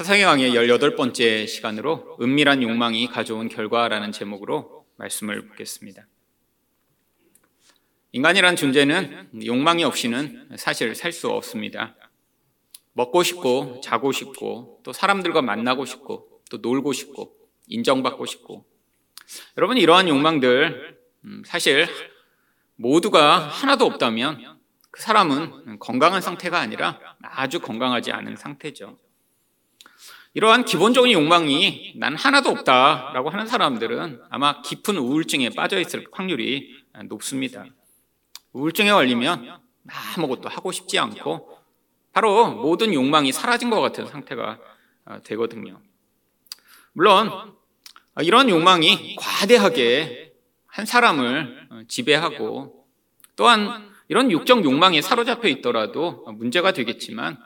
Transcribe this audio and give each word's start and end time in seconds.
사상의 0.00 0.24
강의 0.24 0.52
18번째 0.52 1.46
시간으로 1.46 2.16
은밀한 2.22 2.62
욕망이 2.62 3.06
가져온 3.06 3.50
결과라는 3.50 4.12
제목으로 4.12 4.86
말씀을 4.96 5.46
보겠습니다. 5.46 6.06
인간이란 8.12 8.56
존재는 8.56 9.44
욕망이 9.44 9.84
없이는 9.84 10.56
사실 10.56 10.94
살 10.94 11.12
수 11.12 11.28
없습니다. 11.28 11.96
먹고 12.94 13.22
싶고, 13.22 13.82
자고 13.84 14.10
싶고, 14.10 14.80
또 14.84 14.94
사람들과 14.94 15.42
만나고 15.42 15.84
싶고, 15.84 16.40
또 16.50 16.56
놀고 16.56 16.94
싶고, 16.94 17.36
인정받고 17.66 18.24
싶고. 18.24 18.64
여러분, 19.58 19.76
이러한 19.76 20.08
욕망들, 20.08 20.98
음, 21.26 21.42
사실 21.44 21.86
모두가 22.76 23.36
하나도 23.36 23.84
없다면 23.84 24.60
그 24.90 25.02
사람은 25.02 25.78
건강한 25.78 26.22
상태가 26.22 26.58
아니라 26.58 26.98
아주 27.20 27.60
건강하지 27.60 28.12
않은 28.12 28.36
상태죠. 28.36 28.98
이러한 30.34 30.64
기본적인 30.64 31.12
욕망이 31.12 31.94
난 31.96 32.14
하나도 32.14 32.50
없다라고 32.50 33.30
하는 33.30 33.46
사람들은 33.46 34.22
아마 34.30 34.62
깊은 34.62 34.96
우울증에 34.96 35.50
빠져 35.50 35.80
있을 35.80 36.06
확률이 36.12 36.72
높습니다. 37.08 37.64
우울증에 38.52 38.92
걸리면 38.92 39.60
아무것도 40.16 40.48
하고 40.48 40.70
싶지 40.70 40.98
않고 40.98 41.58
바로 42.12 42.52
모든 42.52 42.94
욕망이 42.94 43.32
사라진 43.32 43.70
것 43.70 43.80
같은 43.80 44.06
상태가 44.06 44.58
되거든요. 45.24 45.80
물론 46.92 47.54
이런 48.22 48.48
욕망이 48.48 49.16
과대하게 49.16 50.32
한 50.66 50.86
사람을 50.86 51.86
지배하고 51.88 52.86
또한 53.34 53.90
이런 54.06 54.30
육적 54.30 54.64
욕망에 54.64 55.00
사로잡혀 55.02 55.48
있더라도 55.48 56.24
문제가 56.32 56.72
되겠지만 56.72 57.38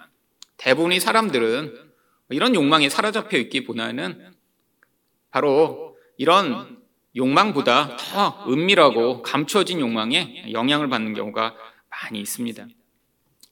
대부분의 0.59 1.01
사람들은 1.01 1.94
이런 2.35 2.55
욕망에 2.55 2.89
사로잡혀 2.89 3.39
있기보다는 3.39 4.35
바로 5.31 5.97
이런 6.17 6.79
욕망보다 7.17 7.97
더 7.97 8.45
은밀하고 8.49 9.23
감춰진 9.23 9.81
욕망에 9.81 10.51
영향을 10.53 10.89
받는 10.89 11.15
경우가 11.15 11.55
많이 11.91 12.21
있습니다. 12.21 12.67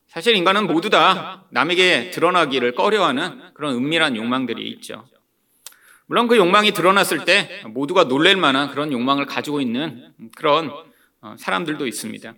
사실 0.09 0.35
인간은 0.35 0.67
모두 0.67 0.91
다 0.91 1.47
남에게 1.51 2.11
드러나기를 2.11 2.75
꺼려하는 2.75 3.55
그런 3.55 3.77
은밀한 3.77 4.17
욕망들이 4.17 4.69
있죠. 4.73 5.07
물론 6.07 6.27
그 6.27 6.37
욕망이 6.37 6.73
드러났을 6.73 7.25
때 7.25 7.63
모두가 7.67 8.09
놀랄 8.09 8.37
만한 8.37 8.69
그런 8.71 8.93
욕망을 8.93 9.27
가지고 9.27 9.61
있는 9.61 10.13
그런 10.37 10.73
사람들도 11.39 11.87
있습니다. 11.87 12.35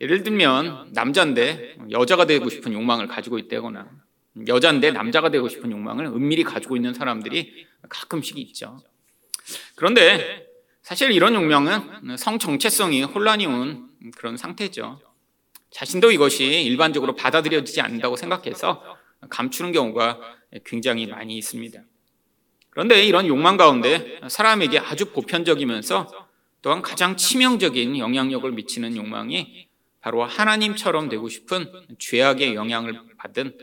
예를 0.00 0.24
들면 0.24 0.90
남자인데 0.92 1.76
여자가 1.90 2.24
되고 2.24 2.48
싶은 2.50 2.72
욕망을 2.72 3.06
가지고 3.06 3.38
있다거나 3.38 3.88
여자인데 4.46 4.92
남자가 4.92 5.30
되고 5.30 5.48
싶은 5.48 5.70
욕망을 5.70 6.06
은밀히 6.06 6.44
가지고 6.44 6.76
있는 6.76 6.94
사람들이 6.94 7.66
가끔씩 7.88 8.38
있죠. 8.38 8.78
그런데 9.74 10.46
사실 10.82 11.12
이런 11.12 11.34
욕망은 11.34 12.16
성 12.16 12.38
정체성이 12.38 13.02
혼란이 13.02 13.46
온 13.46 13.88
그런 14.16 14.36
상태죠. 14.36 15.00
자신도 15.70 16.10
이것이 16.10 16.44
일반적으로 16.44 17.14
받아들여지지 17.14 17.80
않는다고 17.80 18.16
생각해서 18.16 18.96
감추는 19.28 19.72
경우가 19.72 20.18
굉장히 20.64 21.06
많이 21.06 21.36
있습니다. 21.36 21.80
그런데 22.70 23.04
이런 23.04 23.26
욕망 23.26 23.56
가운데 23.56 24.20
사람에게 24.28 24.78
아주 24.78 25.12
보편적이면서 25.12 26.28
또한 26.62 26.82
가장 26.82 27.16
치명적인 27.16 27.98
영향력을 27.98 28.50
미치는 28.52 28.96
욕망이 28.96 29.68
바로 30.00 30.24
하나님처럼 30.24 31.08
되고 31.08 31.28
싶은 31.28 31.70
죄악의 31.98 32.54
영향을 32.54 33.00
받은 33.18 33.58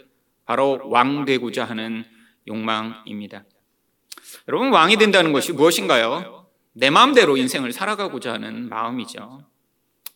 바로 0.48 0.80
왕 0.86 1.26
되고자 1.26 1.66
하는 1.66 2.06
욕망입니다. 2.48 3.44
여러분 4.48 4.72
왕이 4.72 4.96
된다는 4.96 5.34
것이 5.34 5.52
무엇인가요? 5.52 6.48
내 6.72 6.90
마음대로 6.90 7.36
인생을 7.36 7.74
살아가고자 7.74 8.34
하는 8.34 8.70
마음이죠. 8.70 9.46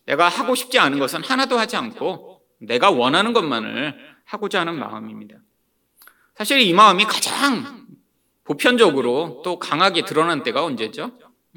내가 0.06 0.28
하고 0.28 0.54
싶지 0.54 0.78
않은 0.78 0.98
것은 0.98 1.22
하나도 1.22 1.58
하지 1.58 1.76
않고 1.76 2.40
내가 2.60 2.90
원하는 2.90 3.34
것만을 3.34 3.94
하고자 4.24 4.60
하는 4.60 4.78
마음입니다. 4.78 5.36
사실 6.34 6.60
이 6.60 6.72
마음이 6.72 7.04
가장 7.04 7.86
보편적으로 8.44 9.42
또 9.44 9.58
강하게 9.58 10.06
드러난 10.06 10.42
때가 10.42 10.64
언제죠? 10.64 11.12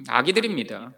아기들입니다. 0.09 0.91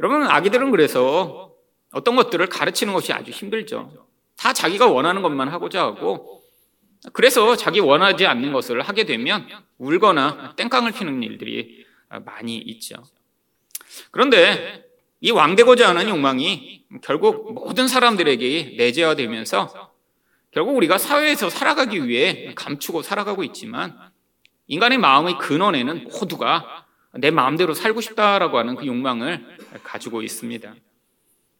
여러분 0.00 0.24
아기들은 0.24 0.72
그래서 0.72 1.52
어떤 1.92 2.16
것들을 2.16 2.44
가르치는 2.48 2.92
것이 2.92 3.12
아주 3.12 3.30
힘들죠. 3.30 4.08
다 4.36 4.52
자기가 4.52 4.88
원하는 4.88 5.22
것만 5.22 5.48
하고자 5.48 5.80
하고 5.80 6.41
그래서 7.12 7.56
자기 7.56 7.80
원하지 7.80 8.26
않는 8.26 8.52
것을 8.52 8.82
하게 8.82 9.04
되면 9.04 9.48
울거나 9.78 10.54
땡깡을 10.56 10.92
피는 10.92 11.22
일들이 11.22 11.84
많이 12.24 12.56
있죠. 12.58 13.02
그런데 14.10 14.84
이 15.20 15.30
왕되고자 15.30 15.88
하는 15.88 16.08
욕망이 16.08 16.84
결국 17.02 17.54
모든 17.54 17.88
사람들에게 17.88 18.74
내재화되면서 18.76 19.92
결국 20.50 20.76
우리가 20.76 20.98
사회에서 20.98 21.48
살아가기 21.48 22.06
위해 22.06 22.52
감추고 22.54 23.02
살아가고 23.02 23.42
있지만 23.44 23.96
인간의 24.66 24.98
마음의 24.98 25.38
근원에는 25.38 26.04
모두가 26.04 26.86
내 27.14 27.30
마음대로 27.30 27.74
살고 27.74 28.00
싶다라고 28.00 28.58
하는 28.58 28.76
그 28.76 28.86
욕망을 28.86 29.44
가지고 29.82 30.22
있습니다. 30.22 30.74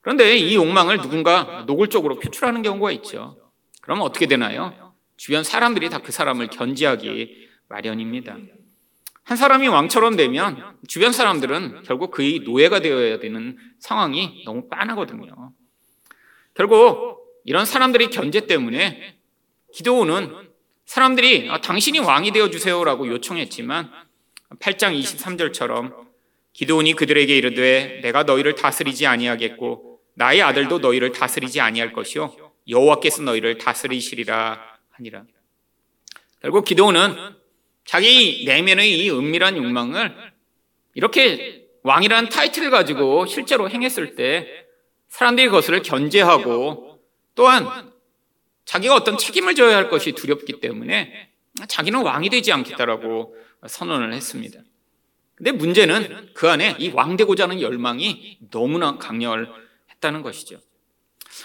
그런데 0.01 0.37
이 0.37 0.55
욕망을 0.55 1.01
누군가 1.01 1.65
노골적으로 1.67 2.19
표출하는 2.19 2.63
경우가 2.63 2.91
있죠. 2.93 3.37
그럼 3.81 4.01
어떻게 4.01 4.27
되나요? 4.27 4.92
주변 5.17 5.45
사람들이 5.45 5.89
다 5.91 5.99
그 5.99 6.13
사람을 6.13 6.49
견지하기 6.49 7.49
마련입니다. 7.69 8.37
한 9.25 9.37
사람이 9.37 9.69
왕처럼 9.69 10.17
되면 10.17 10.77
주변 10.89 11.13
사람들은 11.13 11.85
결국 11.85 12.11
그의 12.11 12.41
노예가 12.41 12.81
되어야 12.81 13.19
되는 13.21 13.57
상황이 13.79 14.43
너무 14.45 14.69
빤하거든요. 14.69 15.53
결국 16.55 17.41
이런 17.45 17.65
사람들의 17.65 18.11
견제 18.11 18.47
때문에 18.47 19.19
기도원은 19.73 20.51
사람들이 20.85 21.49
아, 21.51 21.61
당신이 21.61 22.01
왕이 22.01 22.33
되어 22.33 22.51
주세요라고 22.51 23.09
요청했지만 23.09 23.91
8장 24.59 25.01
23절처럼 25.01 25.95
기도원이 26.53 26.95
그들에게 26.95 27.35
이르되 27.35 28.01
내가 28.03 28.25
너희를 28.25 28.55
다스리지 28.55 29.07
아니하겠고 29.07 30.01
나의 30.15 30.43
아들도 30.43 30.81
너희를 30.81 31.13
다스리지 31.13 31.61
아니할 31.61 31.93
것이요 31.93 32.35
여호와께서 32.69 33.23
너희를 33.23 33.57
다스리시리라 33.57 34.72
하니라. 34.93 35.25
결국 36.41 36.65
기도는 36.65 37.15
자기 37.85 38.45
내면의 38.47 38.99
이 38.99 39.11
은밀한 39.11 39.57
욕망을 39.57 40.15
이렇게 40.95 41.69
왕이라는 41.83 42.29
타이틀을 42.29 42.71
가지고 42.71 43.27
실제로 43.27 43.69
행했을 43.69 44.15
때 44.15 44.67
사람들이 45.09 45.49
그것을 45.49 45.83
견제하고 45.83 47.01
또한 47.35 47.93
자기가 48.65 48.95
어떤 48.95 49.19
책임을 49.19 49.55
져야 49.55 49.77
할 49.77 49.89
것이 49.89 50.13
두렵기 50.13 50.61
때문에 50.61 51.31
자기는 51.69 52.03
왕이 52.03 52.31
되지 52.31 52.53
않겠다라고 52.53 53.37
선언을 53.67 54.13
했습니다. 54.15 54.61
근데 55.35 55.53
문제는 55.53 56.31
그 56.35 56.49
안에 56.49 56.77
이 56.79 56.91
왕되고자 56.91 57.45
하는 57.45 57.61
열망이 57.61 58.39
너무나 58.51 58.97
강렬했다는 58.99 60.23
것이죠. 60.23 60.61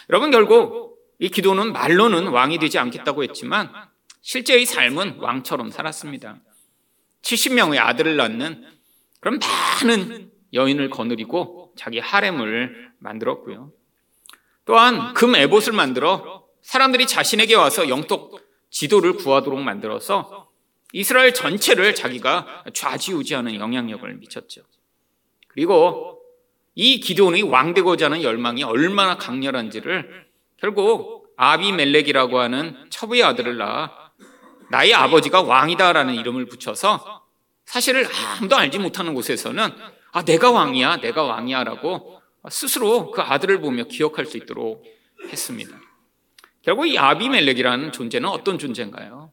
여러분 0.10 0.30
결국 0.32 0.97
이 1.20 1.30
기도는 1.30 1.74
말로는 1.74 2.28
왕이 2.28 2.60
되지 2.60 2.78
않겠다고 2.78 3.24
했지만 3.24 3.72
실제의 4.22 4.66
삶은 4.66 5.18
왕처럼 5.20 5.72
살았습니다. 5.72 6.40
70명의 7.22 7.80
아들을 7.80 8.16
낳는 8.16 8.66
그런 9.20 9.40
많은 9.40 10.32
여인을 10.54 10.90
거느리고 10.90 11.74
자기 11.76 12.00
하렘을 12.00 12.92
만들었고요. 13.00 13.72
또한 14.66 15.14
금 15.14 15.36
에봇을 15.36 15.74
만들어 15.74 16.46
사람들이 16.62 17.08
자신에게 17.08 17.56
와서 17.56 17.90
영적 17.90 18.32
지도를 18.70 19.14
구하도록 19.14 19.60
만들어서 19.60 20.50
이스라엘 20.94 21.34
전체를 21.34 21.96
자기가 21.96 22.66
좌지우지하는 22.74 23.56
영향력을 23.56 24.14
미쳤죠. 24.16 24.62
그리고 25.48 26.22
이 26.76 27.00
기도원의 27.00 27.44
왕되고자 27.44 28.06
하는 28.06 28.22
열망이 28.22 28.64
얼마나 28.64 29.18
강렬한지를 29.18 30.27
결국 30.58 31.34
아비멜렉이라고 31.38 32.40
하는 32.40 32.88
첩의 32.90 33.24
아들을 33.24 33.58
낳아 33.58 34.12
나의 34.70 34.94
아버지가 34.94 35.44
왕이다라는 35.44 36.16
이름을 36.16 36.48
붙여서 36.48 37.24
사실을 37.66 38.08
아무도 38.38 38.56
알지 38.56 38.80
못하는 38.80 39.14
곳에서는 39.14 39.70
아 40.12 40.24
내가 40.24 40.52
왕이야 40.52 40.98
내가 40.98 41.24
왕이야라고 41.24 42.22
스스로 42.50 43.12
그 43.12 43.22
아들을 43.22 43.62
보며 43.62 43.84
기억할 43.84 44.26
수 44.26 44.38
있도록 44.38 44.84
했습니다. 45.30 45.78
결국 46.62 46.88
이 46.88 46.98
아비멜렉이라는 46.98 47.92
존재는 47.92 48.28
어떤 48.30 48.58
존재인가요? 48.58 49.32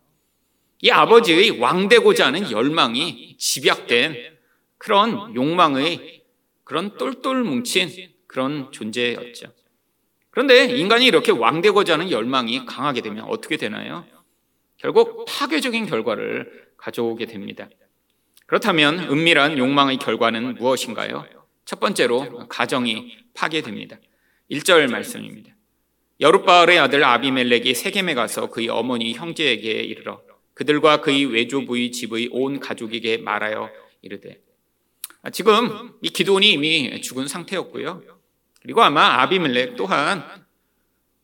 이 0.83 0.91
아버지의 0.91 1.59
왕되고자 1.59 2.27
하는 2.27 2.51
열망이 2.51 3.37
집약된 3.39 4.37
그런 4.79 5.35
욕망의 5.35 6.25
그런 6.65 6.97
똘똘 6.97 7.43
뭉친 7.43 8.13
그런 8.27 8.71
존재였죠. 8.71 9.53
그런데 10.35 10.65
인간이 10.65 11.07
이렇게 11.07 11.31
왕되고자 11.31 11.93
하는 11.93 12.11
열망이 12.11 12.67
강하게 12.67 13.03
되면 13.03 13.25
어떻게 13.27 13.57
되나요? 13.57 14.05
결국 14.79 15.27
파괴적인 15.29 15.87
결과를 15.87 16.71
가져오게 16.77 17.27
됩니다. 17.27 17.69
그렇다면 18.47 18.99
은밀한 18.99 19.59
욕망의 19.59 19.99
결과는 19.99 20.57
무엇인가요? 20.57 21.25
첫 21.65 21.79
번째로 21.79 22.49
가정이 22.49 23.17
파괴됩니다. 23.33 23.99
1절 24.51 24.91
말씀입니다. 24.91 25.55
여룻바알의 26.19 26.81
아들 26.81 27.05
아비멜렉이 27.05 27.73
세겜에 27.73 28.15
가서 28.15 28.51
그의 28.51 28.69
어머니 28.71 29.15
형제에게 29.15 29.71
이르러 29.71 30.21
그들과 30.55 31.01
그의 31.01 31.27
외조부의 31.27 31.93
집의 31.93 32.31
온 32.33 32.59
가족에게 32.59 33.19
말하여 33.19 33.71
이르되 34.03 34.41
아, 35.23 35.31
지금 35.31 35.93
이 36.03 36.09
기도원이 36.09 36.51
이미 36.51 37.01
죽은 37.01 37.29
상태였고요. 37.29 38.14
그리고 38.65 38.83
아마 38.83 39.21
아비멜렉 39.21 39.77
또한 39.77 40.25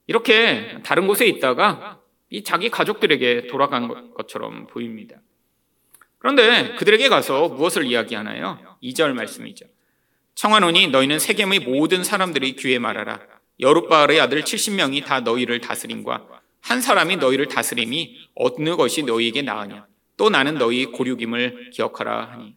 이렇게 0.07 0.79
다른 0.85 1.07
곳에 1.07 1.27
있다가 1.27 1.99
이 2.29 2.45
자기 2.45 2.69
가족들에게 2.69 3.47
돌아간 3.47 4.13
것처럼 4.13 4.67
보입니다. 4.67 5.17
그런데 6.19 6.75
그들에게 6.75 7.09
가서 7.09 7.49
무엇을 7.49 7.87
이야기하나요? 7.87 8.77
2절 8.83 9.15
말씀이죠. 9.15 9.65
청하노니 10.35 10.89
너희는 10.89 11.19
세겜의 11.19 11.61
모든 11.61 12.05
사람들이 12.05 12.57
귀에 12.57 12.79
말하라. 12.79 13.21
여룻바알의 13.59 14.21
아들 14.21 14.43
70명이 14.43 15.07
다 15.07 15.21
너희를 15.21 15.63
다스림과 15.63 16.27
한 16.61 16.83
사람이 16.83 17.17
너희를 17.17 17.49
다스림이 17.49 18.29
어느 18.35 18.77
것이 18.77 19.03
너희에게 19.03 19.41
나으냐. 19.41 19.87
또 20.19 20.29
나는 20.29 20.59
너희 20.59 20.85
고륙임을 20.85 21.71
기억하라 21.71 22.33
하니. 22.33 22.55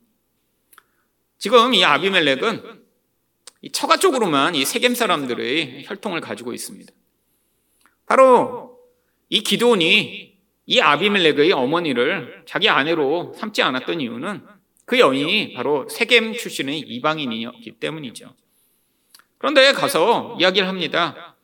지금 1.37 1.73
이 1.73 1.85
아비멜렉은 1.85 2.82
이 3.63 3.71
처가 3.71 3.95
쪽으로만 3.95 4.55
이 4.55 4.65
세겜 4.65 4.93
사람들의 4.93 5.85
혈통을 5.85 6.19
가지고 6.19 6.53
있습니다. 6.53 6.91
바로 8.05 8.77
이 9.29 9.41
기도원이 9.41 10.37
이 10.65 10.79
아비멜렉의 10.81 11.53
어머니를 11.53 12.43
자기 12.45 12.67
아내로 12.67 13.33
삼지 13.37 13.61
않았던 13.61 14.01
이유는 14.01 14.45
그 14.83 14.99
여인이 14.99 15.53
바로 15.53 15.87
세겜 15.87 16.33
출신의 16.33 16.79
이방인이었기 16.79 17.79
때문이죠. 17.79 18.35
그런데 19.37 19.71
가서 19.71 20.37
이야기를 20.41 20.67
합니다. 20.67 21.37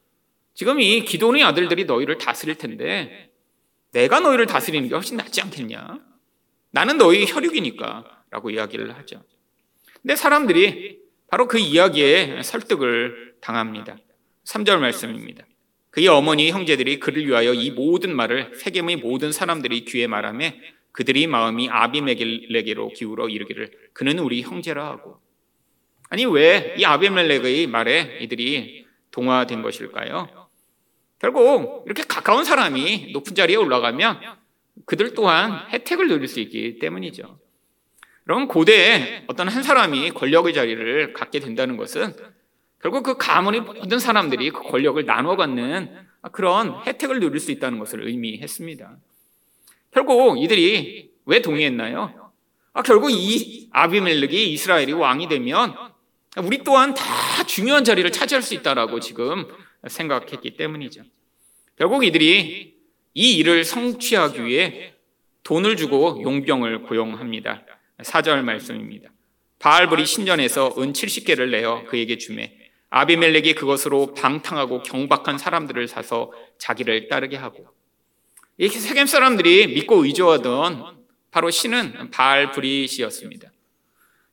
지금 0.54 0.82
이 0.82 1.06
기도원의 1.06 1.44
아들들이 1.44 1.86
너희를 1.86 2.18
다스릴 2.18 2.56
텐데 2.56 3.32
내가 3.94 4.20
너희를 4.20 4.46
다스리는 4.46 4.90
게 4.90 4.94
훨씬 4.94 5.16
낫지 5.16 5.40
않겠냐? 5.40 6.00
나는 6.72 6.98
너희 6.98 7.26
혈육이니까 7.26 8.24
라고 8.30 8.50
이야기를 8.50 8.98
하죠. 8.98 9.24
근데 10.02 10.18
사람들이 10.18 11.09
바로 11.30 11.48
그 11.48 11.58
이야기에 11.60 12.42
설득을 12.44 13.36
당합니다. 13.42 13.98
3절 14.46 14.80
말씀입니다. 14.80 15.46
그의 15.92 16.08
어머니 16.08 16.52
형제들이 16.52 17.00
그를 17.00 17.26
위하여 17.26 17.54
이 17.54 17.72
모든 17.72 18.16
말을 18.16 18.54
세겜의 18.56 18.98
모든 18.98 19.32
사람들이 19.32 19.86
귀에 19.86 20.08
말하매 20.08 20.60
그들이 20.92 21.28
마음이 21.28 21.70
아비멜렉에게로 21.70 22.90
기울어 22.90 23.30
이르기를 23.30 23.72
그는 23.94 24.20
우리 24.20 24.42
형제라 24.42 24.86
하고 24.86 25.20
아니 26.10 26.26
왜 26.26 26.76
이 26.78 26.86
아비멜렉의 26.86 27.68
말에 27.68 28.20
이들이 28.22 28.86
동화된 29.12 29.62
것일까요? 29.62 30.50
결국 31.20 31.84
이렇게 31.86 32.04
가까운 32.04 32.44
사람이 32.44 33.12
높은 33.12 33.36
자리에 33.36 33.56
올라가면 33.56 34.20
그들 34.86 35.14
또한 35.14 35.68
혜택을 35.70 36.08
누릴 36.08 36.28
수 36.28 36.40
있기 36.40 36.80
때문이죠. 36.80 37.40
여러분 38.30 38.48
고대에 38.48 39.24
어떤 39.26 39.48
한 39.48 39.64
사람이 39.64 40.12
권력의 40.12 40.54
자리를 40.54 41.14
갖게 41.14 41.40
된다는 41.40 41.78
것은 41.78 42.14
결국 42.80 43.02
그 43.02 43.18
가문의 43.18 43.62
모든 43.62 43.98
사람들이 43.98 44.52
그 44.52 44.62
권력을 44.62 45.04
나눠 45.04 45.36
갖는 45.36 45.92
그런 46.32 46.80
혜택을 46.86 47.20
누릴 47.20 47.40
수 47.40 47.52
있다는 47.52 47.80
것을 47.80 48.06
의미했습니다. 48.06 48.98
결국 49.90 50.38
이들이 50.38 51.10
왜 51.26 51.42
동의했나요? 51.42 52.32
아, 52.74 52.84
결국 52.84 53.10
이 53.10 53.68
아비멜렉이 53.72 54.54
이스라엘이 54.54 54.94
왕이 54.94 55.28
되면 55.28 55.74
우리 56.38 56.60
또한 56.60 56.94
다 56.94 57.44
중요한 57.48 57.84
자리를 57.84 58.12
차지할 58.12 58.44
수 58.44 58.54
있다라고 58.54 59.00
지금 59.00 59.48
생각했기 59.88 60.56
때문이죠. 60.56 61.02
결국 61.76 62.06
이들이 62.06 62.78
이 63.16 63.38
일을 63.38 63.64
성취하기 63.64 64.46
위해 64.46 64.94
돈을 65.42 65.76
주고 65.78 66.22
용병을 66.22 66.84
고용합니다. 66.84 67.66
4절 68.04 68.44
말씀입니다. 68.44 69.10
바알불이 69.60 70.06
신전에서 70.06 70.76
은 70.78 70.94
70개를 70.94 71.50
내어 71.50 71.84
그에게 71.86 72.18
주매 72.18 72.56
아비멜렉이 72.90 73.54
그것으로 73.54 74.14
방탕하고 74.14 74.84
경박한 74.84 75.38
사람들을 75.38 75.88
사서 75.88 76.32
자기를 76.58 77.08
따르게 77.08 77.38
하고 77.38 77.68
이렇게 78.58 78.80
세겜 78.80 79.06
사람들이 79.06 79.68
믿고 79.68 80.04
의존하던 80.06 80.98
바로 81.32 81.52
신은 81.52 82.10
바알브릿이었습니다. 82.12 83.52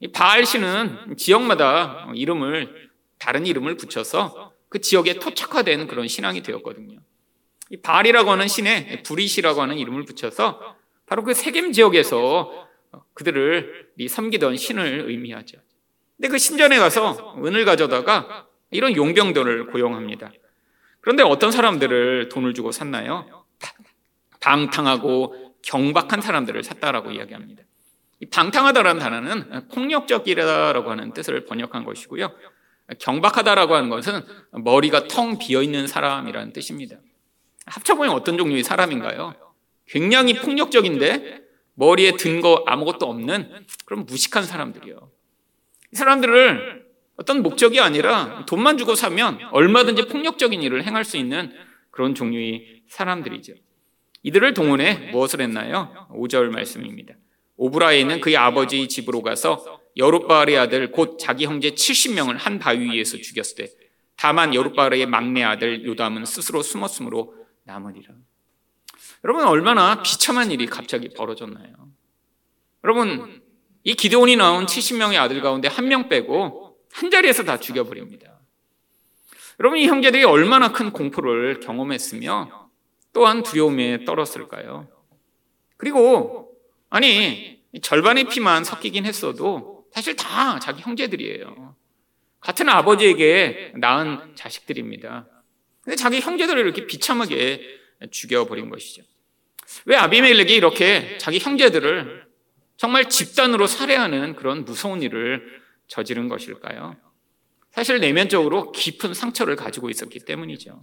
이 0.00 0.08
바알신은 0.08 1.16
지역마다 1.16 2.10
이름을 2.14 2.90
다른 3.18 3.46
이름을 3.46 3.76
붙여서 3.76 4.52
그 4.68 4.80
지역에 4.80 5.14
토착화된 5.18 5.86
그런 5.86 6.08
신앙이 6.08 6.42
되었거든요. 6.42 6.98
이 7.70 7.76
바알이라고 7.78 8.30
하는 8.30 8.48
신에 8.48 9.02
브릿이라고 9.02 9.60
하는 9.60 9.78
이름을 9.78 10.04
붙여서 10.04 10.76
바로 11.06 11.22
그 11.24 11.34
세겜 11.34 11.72
지역에서 11.72 12.66
그들을 13.14 13.90
섬기던 14.08 14.56
신을 14.56 15.04
의미하죠. 15.08 15.58
근데 16.16 16.28
그 16.28 16.38
신전에 16.38 16.78
가서 16.78 17.36
은을 17.44 17.64
가져다가 17.64 18.46
이런 18.70 18.96
용병들을 18.96 19.66
고용합니다. 19.66 20.32
그런데 21.00 21.22
어떤 21.22 21.50
사람들을 21.50 22.28
돈을 22.30 22.54
주고 22.54 22.72
샀나요? 22.72 23.46
방탕하고 24.40 25.54
경박한 25.62 26.20
사람들을 26.20 26.62
샀다라고 26.62 27.10
이야기합니다. 27.10 27.62
이 28.20 28.26
방탕하다라는 28.26 29.00
단어는 29.00 29.68
폭력적이라고 29.68 30.90
하는 30.90 31.12
뜻을 31.12 31.44
번역한 31.44 31.84
것이고요. 31.84 32.32
경박하다라고 32.98 33.74
하는 33.74 33.88
것은 33.90 34.22
머리가 34.52 35.08
텅 35.08 35.38
비어 35.38 35.62
있는 35.62 35.86
사람이라는 35.86 36.52
뜻입니다. 36.52 36.96
합쳐보면 37.66 38.12
어떤 38.12 38.38
종류의 38.38 38.62
사람인가요? 38.62 39.34
굉장히 39.86 40.34
폭력적인데 40.34 41.45
머리에 41.76 42.12
든 42.12 42.40
거 42.40 42.64
아무것도 42.66 43.06
없는 43.06 43.66
그런 43.84 44.04
무식한 44.06 44.44
사람들이요. 44.44 45.10
이 45.92 45.96
사람들을 45.96 46.84
어떤 47.16 47.42
목적이 47.42 47.80
아니라 47.80 48.44
돈만 48.46 48.76
주고 48.76 48.94
사면 48.94 49.38
얼마든지 49.52 50.06
폭력적인 50.08 50.62
일을 50.62 50.84
행할 50.84 51.04
수 51.04 51.16
있는 51.16 51.52
그런 51.90 52.14
종류의 52.14 52.82
사람들이죠. 52.88 53.54
이들을 54.22 54.54
동원해 54.54 55.10
무엇을 55.12 55.40
했나요? 55.40 56.08
5절 56.10 56.50
말씀입니다. 56.50 57.14
오브라에 57.56 58.00
있는 58.00 58.20
그의 58.20 58.36
아버지 58.36 58.86
집으로 58.88 59.22
가서 59.22 59.80
여룻바알의 59.96 60.58
아들 60.58 60.92
곧 60.92 61.16
자기 61.18 61.46
형제 61.46 61.70
70명을 61.70 62.36
한 62.36 62.58
바위 62.58 62.90
위에서 62.90 63.16
죽였을 63.16 63.56
때 63.64 63.72
다만 64.16 64.54
여룻바알의 64.54 65.06
막내 65.06 65.42
아들 65.42 65.86
요담은 65.86 66.26
스스로 66.26 66.62
숨었으므로 66.62 67.34
남으리라. 67.64 68.14
여러분 69.24 69.46
얼마나 69.46 70.02
비참한 70.02 70.50
일이 70.50 70.66
갑자기 70.66 71.08
벌어졌나요? 71.08 71.72
여러분 72.84 73.42
이 73.84 73.94
기도원이 73.94 74.36
나온 74.36 74.66
70명의 74.66 75.16
아들 75.16 75.40
가운데 75.40 75.68
한 75.68 75.86
명 75.86 76.08
빼고 76.08 76.76
한 76.92 77.10
자리에서 77.10 77.44
다 77.44 77.58
죽여버립니다. 77.58 78.40
여러분 79.60 79.78
이 79.78 79.86
형제들이 79.86 80.24
얼마나 80.24 80.72
큰 80.72 80.90
공포를 80.92 81.60
경험했으며 81.60 82.70
또한 83.12 83.42
두려움에 83.42 84.04
떨었을까요? 84.04 84.88
그리고 85.76 86.52
아니 86.90 87.62
절반의 87.82 88.24
피만 88.28 88.64
섞이긴 88.64 89.06
했어도 89.06 89.84
사실 89.92 90.14
다 90.16 90.58
자기 90.58 90.82
형제들이에요. 90.82 91.74
같은 92.40 92.68
아버지에게 92.68 93.72
낳은 93.76 94.36
자식들입니다. 94.36 95.26
근데 95.82 95.96
자기 95.96 96.20
형제들을 96.20 96.62
이렇게 96.62 96.86
비참하게 96.86 97.62
죽여버린 98.10 98.70
것이죠. 98.70 99.02
왜 99.84 99.96
아비멜렉이 99.96 100.54
이렇게 100.54 101.18
자기 101.18 101.38
형제들을 101.38 102.26
정말 102.76 103.08
집단으로 103.08 103.66
살해하는 103.66 104.36
그런 104.36 104.64
무서운 104.64 105.02
일을 105.02 105.62
저지른 105.88 106.28
것일까요? 106.28 106.96
사실 107.70 108.00
내면적으로 108.00 108.72
깊은 108.72 109.14
상처를 109.14 109.56
가지고 109.56 109.90
있었기 109.90 110.20
때문이죠. 110.20 110.82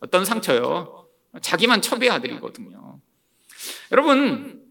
어떤 0.00 0.24
상처요? 0.24 1.08
자기만 1.40 1.82
첩의 1.82 2.10
아들이거든요. 2.10 3.00
여러분, 3.92 4.62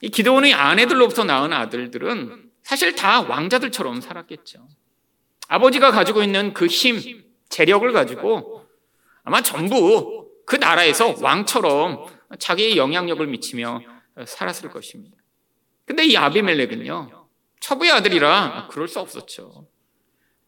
이 0.00 0.08
기도원의 0.10 0.54
아내들로부터 0.54 1.24
낳은 1.24 1.52
아들들은 1.52 2.50
사실 2.62 2.94
다 2.94 3.22
왕자들처럼 3.22 4.00
살았겠죠. 4.00 4.68
아버지가 5.48 5.90
가지고 5.90 6.22
있는 6.22 6.52
그 6.52 6.66
힘, 6.66 7.24
재력을 7.48 7.90
가지고 7.92 8.66
아마 9.22 9.42
전부 9.42 10.23
그 10.46 10.56
나라에서 10.56 11.14
왕처럼 11.20 12.06
자기의 12.38 12.76
영향력을 12.76 13.26
미치며 13.26 13.80
살았을 14.26 14.70
것입니다. 14.70 15.16
근데 15.84 16.04
이 16.04 16.16
아비멜렉은요, 16.16 17.28
첩의 17.60 17.90
아들이라 17.90 18.68
그럴 18.70 18.88
수 18.88 19.00
없었죠. 19.00 19.66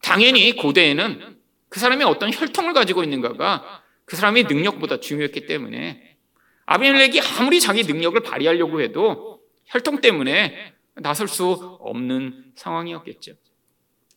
당연히 0.01 0.55
고대에는 0.55 1.37
그 1.69 1.79
사람이 1.79 2.03
어떤 2.03 2.31
혈통을 2.33 2.73
가지고 2.73 3.03
있는가가 3.03 3.83
그 4.05 4.15
사람의 4.15 4.43
능력보다 4.43 4.99
중요했기 4.99 5.47
때문에 5.47 6.17
아비멜렉이 6.65 7.19
아무리 7.39 7.59
자기 7.59 7.83
능력을 7.83 8.19
발휘하려고 8.21 8.81
해도 8.81 9.41
혈통 9.65 10.01
때문에 10.01 10.73
나설 10.95 11.27
수 11.27 11.77
없는 11.81 12.53
상황이었겠죠. 12.55 13.33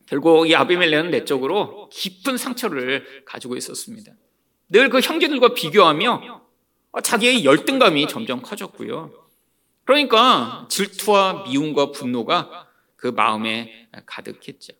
결국 0.06 0.48
이 0.48 0.54
아비멜렉은 0.54 1.10
내적으로 1.10 1.88
깊은 1.92 2.36
상처를 2.36 3.24
가지고 3.24 3.56
있었습니다. 3.56 4.12
늘 4.70 4.88
그 4.88 5.00
형제들과 5.00 5.54
비교하며 5.54 6.40
자기의 7.02 7.44
열등감이 7.44 8.08
점점 8.08 8.42
커졌고요. 8.42 9.12
그러니까 9.84 10.66
질투와 10.68 11.44
미움과 11.48 11.92
분노가 11.92 12.68
그 12.96 13.08
마음에 13.08 13.88
가득했죠. 14.06 14.72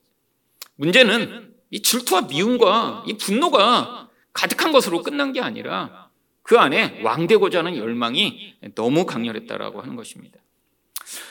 문제는 0.76 1.54
이 1.70 1.82
질투와 1.82 2.22
미움과 2.22 3.04
이 3.06 3.16
분노가 3.16 4.08
가득한 4.32 4.72
것으로 4.72 5.02
끝난 5.02 5.32
게 5.32 5.40
아니라 5.40 6.08
그 6.42 6.58
안에 6.58 7.02
왕되고자 7.02 7.60
하는 7.60 7.76
열망이 7.76 8.56
너무 8.74 9.06
강렬했다라고 9.06 9.82
하는 9.82 9.96
것입니다. 9.96 10.40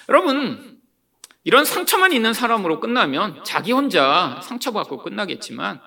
여러분, 0.07 0.79
이런 1.43 1.65
상처만 1.65 2.11
있는 2.13 2.33
사람으로 2.33 2.79
끝나면 2.79 3.43
자기 3.43 3.71
혼자 3.71 4.39
상처받고 4.43 4.97
끝나겠지만 5.03 5.81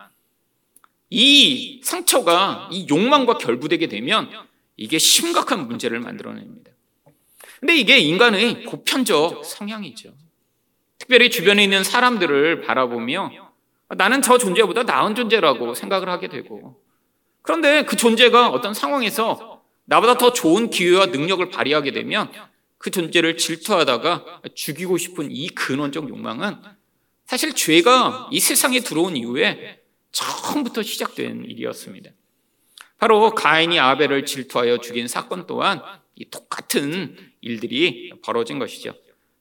이 1.14 1.82
상처가 1.84 2.70
이 2.72 2.86
욕망과 2.88 3.36
결부되게 3.36 3.86
되면 3.86 4.30
이게 4.78 4.96
심각한 4.96 5.68
문제를 5.68 6.00
만들어냅니다. 6.00 6.72
근데 7.60 7.76
이게 7.76 7.98
인간의 7.98 8.62
보편적 8.62 9.44
성향이죠. 9.44 10.14
특별히 10.98 11.28
주변에 11.28 11.62
있는 11.62 11.84
사람들을 11.84 12.62
바라보며 12.62 13.30
나는 13.90 14.22
저 14.22 14.38
존재보다 14.38 14.84
나은 14.84 15.14
존재라고 15.14 15.74
생각을 15.74 16.08
하게 16.08 16.28
되고 16.28 16.80
그런데 17.42 17.84
그 17.84 17.96
존재가 17.96 18.48
어떤 18.48 18.72
상황에서 18.72 19.62
나보다 19.84 20.16
더 20.16 20.32
좋은 20.32 20.70
기회와 20.70 21.06
능력을 21.06 21.50
발휘하게 21.50 21.90
되면 21.90 22.32
그 22.78 22.90
존재를 22.90 23.36
질투하다가 23.36 24.40
죽이고 24.54 24.96
싶은 24.96 25.28
이 25.30 25.48
근원적 25.50 26.08
욕망은 26.08 26.56
사실 27.26 27.52
죄가 27.52 28.30
이 28.32 28.40
세상에 28.40 28.80
들어온 28.80 29.14
이후에 29.14 29.81
처음부터 30.12 30.82
시작된 30.82 31.44
일이었습니다. 31.44 32.10
바로 32.98 33.34
가인이 33.34 33.80
아벨을 33.80 34.24
질투하여 34.24 34.78
죽인 34.78 35.08
사건 35.08 35.46
또한 35.46 35.82
이 36.14 36.30
똑같은 36.30 37.16
일들이 37.40 38.12
벌어진 38.22 38.58
것이죠. 38.58 38.94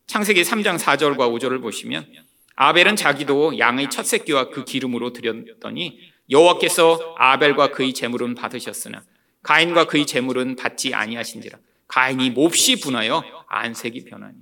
창세기 0.07 0.41
3장 0.41 0.79
4절과 0.79 1.17
5절을 1.17 1.61
보시면 1.61 2.07
아벨은 2.55 2.95
자기도 2.95 3.57
양의 3.59 3.89
첫 3.89 4.05
새끼와 4.05 4.49
그 4.49 4.65
기름으로 4.65 5.13
드렸더니 5.13 5.99
여호와께서 6.29 7.15
아벨과 7.17 7.71
그의 7.71 7.93
제물은 7.93 8.35
받으셨으나 8.35 9.03
가인과 9.43 9.85
그의 9.85 10.05
제물은 10.05 10.55
받지 10.55 10.93
아니하신지라 10.93 11.59
가인이 11.87 12.29
몹시 12.31 12.79
분하여 12.79 13.23
안색이 13.47 14.05
변하니 14.05 14.37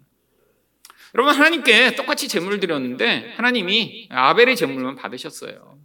여러분 1.16 1.34
하나님께 1.34 1.96
똑같이 1.96 2.28
제물을 2.28 2.60
드렸는데 2.60 3.34
하나님이 3.36 4.10
아벨의 4.12 4.56
제물만 4.56 4.96
받으셨어요. 4.96 5.79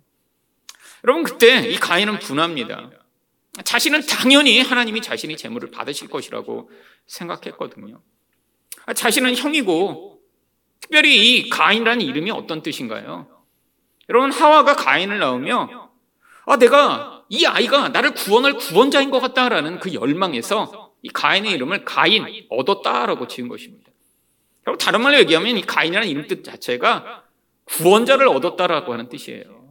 여러분 1.04 1.22
그때 1.22 1.68
이 1.68 1.76
가인은 1.76 2.18
분합니다. 2.18 2.90
자신은 3.62 4.06
당연히 4.06 4.60
하나님이 4.60 5.02
자신이 5.02 5.36
제물을 5.36 5.70
받으실 5.70 6.08
것이라고 6.08 6.70
생각했거든요. 7.06 8.00
자신은 8.94 9.36
형이고 9.36 10.20
특별히 10.80 11.38
이 11.38 11.50
가인이라는 11.50 12.04
이름이 12.04 12.30
어떤 12.30 12.62
뜻인가요? 12.62 13.28
여러분 14.08 14.32
하와가 14.32 14.74
가인을 14.74 15.18
낳으며 15.18 15.90
아 16.46 16.56
내가 16.56 17.24
이 17.28 17.46
아이가 17.46 17.88
나를 17.88 18.12
구원할 18.12 18.54
구원자인 18.54 19.10
것 19.10 19.20
같다라는 19.20 19.78
그 19.80 19.94
열망에서 19.94 20.92
이 21.02 21.08
가인의 21.08 21.52
이름을 21.52 21.84
가인 21.84 22.26
얻었다라고 22.50 23.28
지은 23.28 23.48
것입니다. 23.48 23.90
여러분 24.66 24.78
다른 24.78 25.02
말로 25.02 25.18
얘기하면 25.18 25.56
이 25.56 25.62
가인이라는 25.62 26.08
이름 26.08 26.26
뜻 26.26 26.42
자체가 26.44 27.24
구원자를 27.64 28.28
얻었다라고 28.28 28.92
하는 28.92 29.08
뜻이에요. 29.08 29.63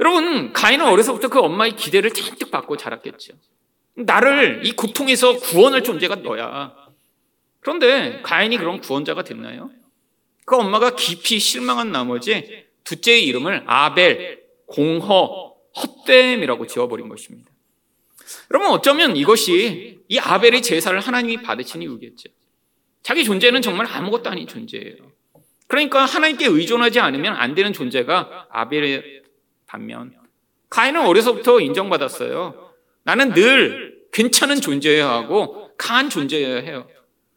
여러분 0.00 0.52
가인은 0.52 0.86
어려서부터 0.86 1.28
그 1.28 1.40
엄마의 1.40 1.76
기대를 1.76 2.10
잔뜩 2.12 2.50
받고 2.50 2.76
자랐겠죠. 2.76 3.34
나를 3.96 4.62
이 4.64 4.72
고통에서 4.72 5.36
구원할 5.38 5.82
존재가 5.82 6.16
너야. 6.16 6.74
그런데 7.60 8.20
가인이 8.22 8.56
그런 8.58 8.80
구원자가 8.80 9.22
됐나요? 9.22 9.70
그 10.44 10.56
엄마가 10.56 10.94
깊이 10.96 11.38
실망한 11.38 11.92
나머지 11.92 12.66
둘째의 12.84 13.24
이름을 13.26 13.64
아벨, 13.66 14.42
공허, 14.66 15.54
헛됨이라고 15.76 16.66
지어버린 16.66 17.08
것입니다. 17.08 17.50
여러분 18.50 18.70
어쩌면 18.70 19.16
이것이 19.16 20.00
이 20.08 20.18
아벨의 20.18 20.62
제사를 20.62 20.98
하나님이 20.98 21.42
받으신 21.42 21.82
이유겠죠. 21.82 22.28
자기 23.02 23.24
존재는 23.24 23.62
정말 23.62 23.86
아무것도 23.86 24.30
아닌 24.30 24.46
존재예요. 24.46 24.96
그러니까 25.66 26.04
하나님께 26.04 26.46
의존하지 26.46 27.00
않으면 27.00 27.34
안 27.34 27.54
되는 27.54 27.72
존재가 27.72 28.48
아벨의 28.50 29.23
반면 29.74 30.14
가인은 30.70 31.04
어려서부터 31.04 31.60
인정받았어요. 31.60 32.72
나는 33.02 33.34
늘 33.34 33.98
괜찮은 34.12 34.60
존재여야 34.60 35.08
하고 35.08 35.74
강한 35.76 36.08
존재여야 36.08 36.62
해요. 36.62 36.88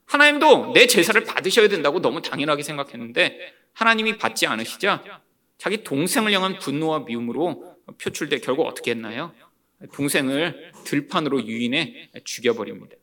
하나님도 0.05 0.73
내 0.73 0.85
제사를 0.85 1.21
받으셔야 1.23 1.67
된다고 1.67 1.99
너무 1.99 2.21
당연하게 2.21 2.61
생각했는데 2.61 3.53
하나님이 3.73 4.17
받지 4.17 4.45
않으시자 4.45 5.03
자기 5.57 5.83
동생을 5.83 6.31
향한 6.31 6.59
분노와 6.59 6.99
미움으로 6.99 7.75
표출돼 7.99 8.39
결국 8.39 8.67
어떻게 8.67 8.91
했나요? 8.91 9.33
동생을 9.93 10.71
들판으로 10.85 11.45
유인해 11.45 12.11
죽여버립니다. 12.23 12.95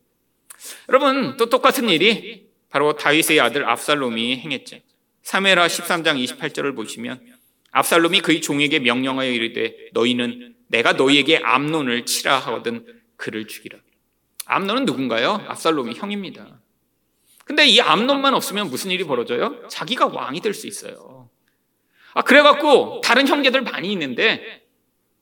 여러분 0.88 1.36
또 1.36 1.50
똑같은 1.50 1.88
일이 1.88 2.48
바로 2.70 2.94
다윗의 2.94 3.40
아들 3.40 3.68
압살롬이 3.68 4.36
행했죠. 4.38 4.78
3회라 5.24 5.66
13장 5.66 6.22
28절을 6.24 6.76
보시면 6.76 7.33
압살롬이 7.74 8.20
그의 8.20 8.40
종에게 8.40 8.78
명령하여 8.78 9.30
이르되 9.30 9.74
너희는 9.92 10.54
내가 10.68 10.92
너희에게 10.92 11.38
암론을 11.38 12.06
치라 12.06 12.38
하거든 12.38 12.86
그를 13.16 13.48
죽이라. 13.48 13.78
암론은 14.46 14.84
누군가요? 14.84 15.44
압살롬이 15.48 15.94
형입니다. 15.94 16.60
근데 17.44 17.66
이 17.66 17.80
암론만 17.80 18.32
없으면 18.32 18.70
무슨 18.70 18.92
일이 18.92 19.02
벌어져요? 19.04 19.66
자기가 19.68 20.06
왕이 20.06 20.40
될 20.40 20.54
수 20.54 20.68
있어요. 20.68 21.28
아, 22.14 22.22
그래갖고 22.22 23.00
다른 23.02 23.26
형제들 23.26 23.62
많이 23.62 23.90
있는데 23.92 24.64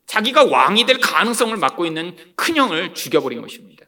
자기가 0.05 0.45
왕이 0.45 0.85
될 0.85 0.99
가능성을 0.99 1.57
맡고 1.57 1.87
있는 1.87 2.15
큰 2.37 2.57
형을 2.57 2.93
죽여버린 2.93 3.41
것입니다. 3.41 3.87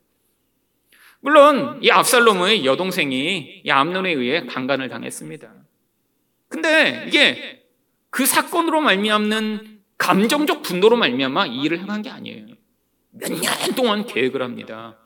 물론 1.21 1.81
이 1.83 1.91
압살롬의 1.91 2.65
여동생이 2.65 3.63
이 3.63 3.71
암론에 3.71 4.11
의해 4.11 4.47
강간을 4.47 4.89
당했습니다. 4.89 5.53
근데 6.49 7.05
이게 7.09 7.64
그 8.15 8.27
사건으로 8.27 8.81
말미암는 8.81 9.81
감정적 9.99 10.63
분노로 10.63 10.95
말미암아 10.97 11.47
이 11.47 11.63
일을 11.63 11.81
행한 11.81 12.01
게 12.03 12.11
아니에요. 12.11 12.47
몇 13.11 13.29
년 13.41 13.75
동안 13.75 14.07
계획을 14.07 14.41
합니다. 14.41 14.97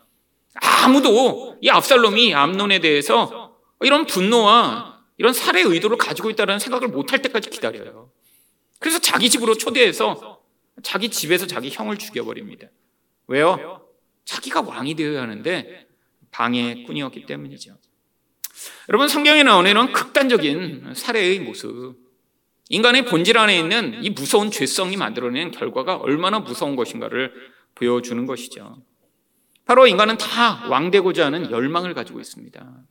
아무도 0.52 1.56
이 1.62 1.70
압살롬이 1.70 2.34
암론에 2.34 2.80
대해서 2.80 3.56
이런 3.80 4.04
분노와 4.04 5.04
이런 5.16 5.32
살해 5.32 5.62
의도를 5.62 5.96
가지고 5.96 6.28
있다는 6.28 6.58
생각을 6.58 6.88
못할 6.88 7.22
때까지 7.22 7.48
기다려요. 7.48 8.12
그래서 8.78 8.98
자기 8.98 9.30
집으로 9.30 9.54
초대해서 9.54 10.42
자기 10.82 11.08
집에서 11.08 11.46
자기 11.46 11.70
형을 11.70 11.96
죽여버립니다. 11.96 12.66
왜요? 13.26 13.86
자기가 14.26 14.60
왕이 14.60 14.96
되어야 14.96 15.22
하는데 15.22 15.86
방해꾼이었기 16.30 17.24
때문이죠. 17.24 17.74
여러분 18.90 19.08
성경에 19.08 19.44
나오는 19.44 19.70
이런 19.70 19.94
극단적인 19.94 20.92
살해의 20.94 21.40
모습 21.40 22.07
인간의 22.68 23.06
본질 23.06 23.38
안에 23.38 23.58
있는 23.58 24.02
이 24.02 24.10
무서운 24.10 24.50
죄성이 24.50 24.96
만들어낸 24.96 25.50
결과가 25.50 25.96
얼마나 25.96 26.38
무서운 26.40 26.76
것인가를 26.76 27.32
보여주는 27.74 28.24
것이죠. 28.26 28.82
바로 29.64 29.86
인간은 29.86 30.18
다 30.18 30.66
왕되고자 30.68 31.26
하는 31.26 31.50
열망을 31.50 31.94
가지고 31.94 32.20
있습니다. 32.20 32.84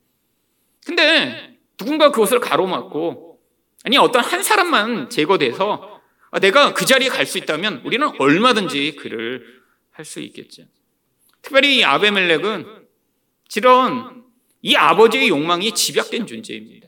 근데 0.86 1.58
누군가 1.78 2.12
그것을 2.12 2.40
가로막고 2.40 3.40
아니 3.84 3.98
어떤 3.98 4.24
한 4.24 4.42
사람만 4.44 5.10
제거돼서 5.10 6.02
아, 6.32 6.40
내가 6.40 6.74
그 6.74 6.86
자리에 6.86 7.10
갈 7.10 7.26
수 7.26 7.38
있다면 7.38 7.82
우리는 7.86 8.10
얼마든지 8.20 8.96
그를 8.98 9.44
할 9.92 10.06
수 10.06 10.20
있겠죠. 10.20 10.64
특별히 11.42 11.78
이 11.78 11.84
아베멜렉은 11.84 12.66
이런 13.56 14.24
이 14.62 14.76
아버지의 14.76 15.30
욕망이 15.30 15.72
집약된 15.74 16.28
존재입니다. 16.28 16.87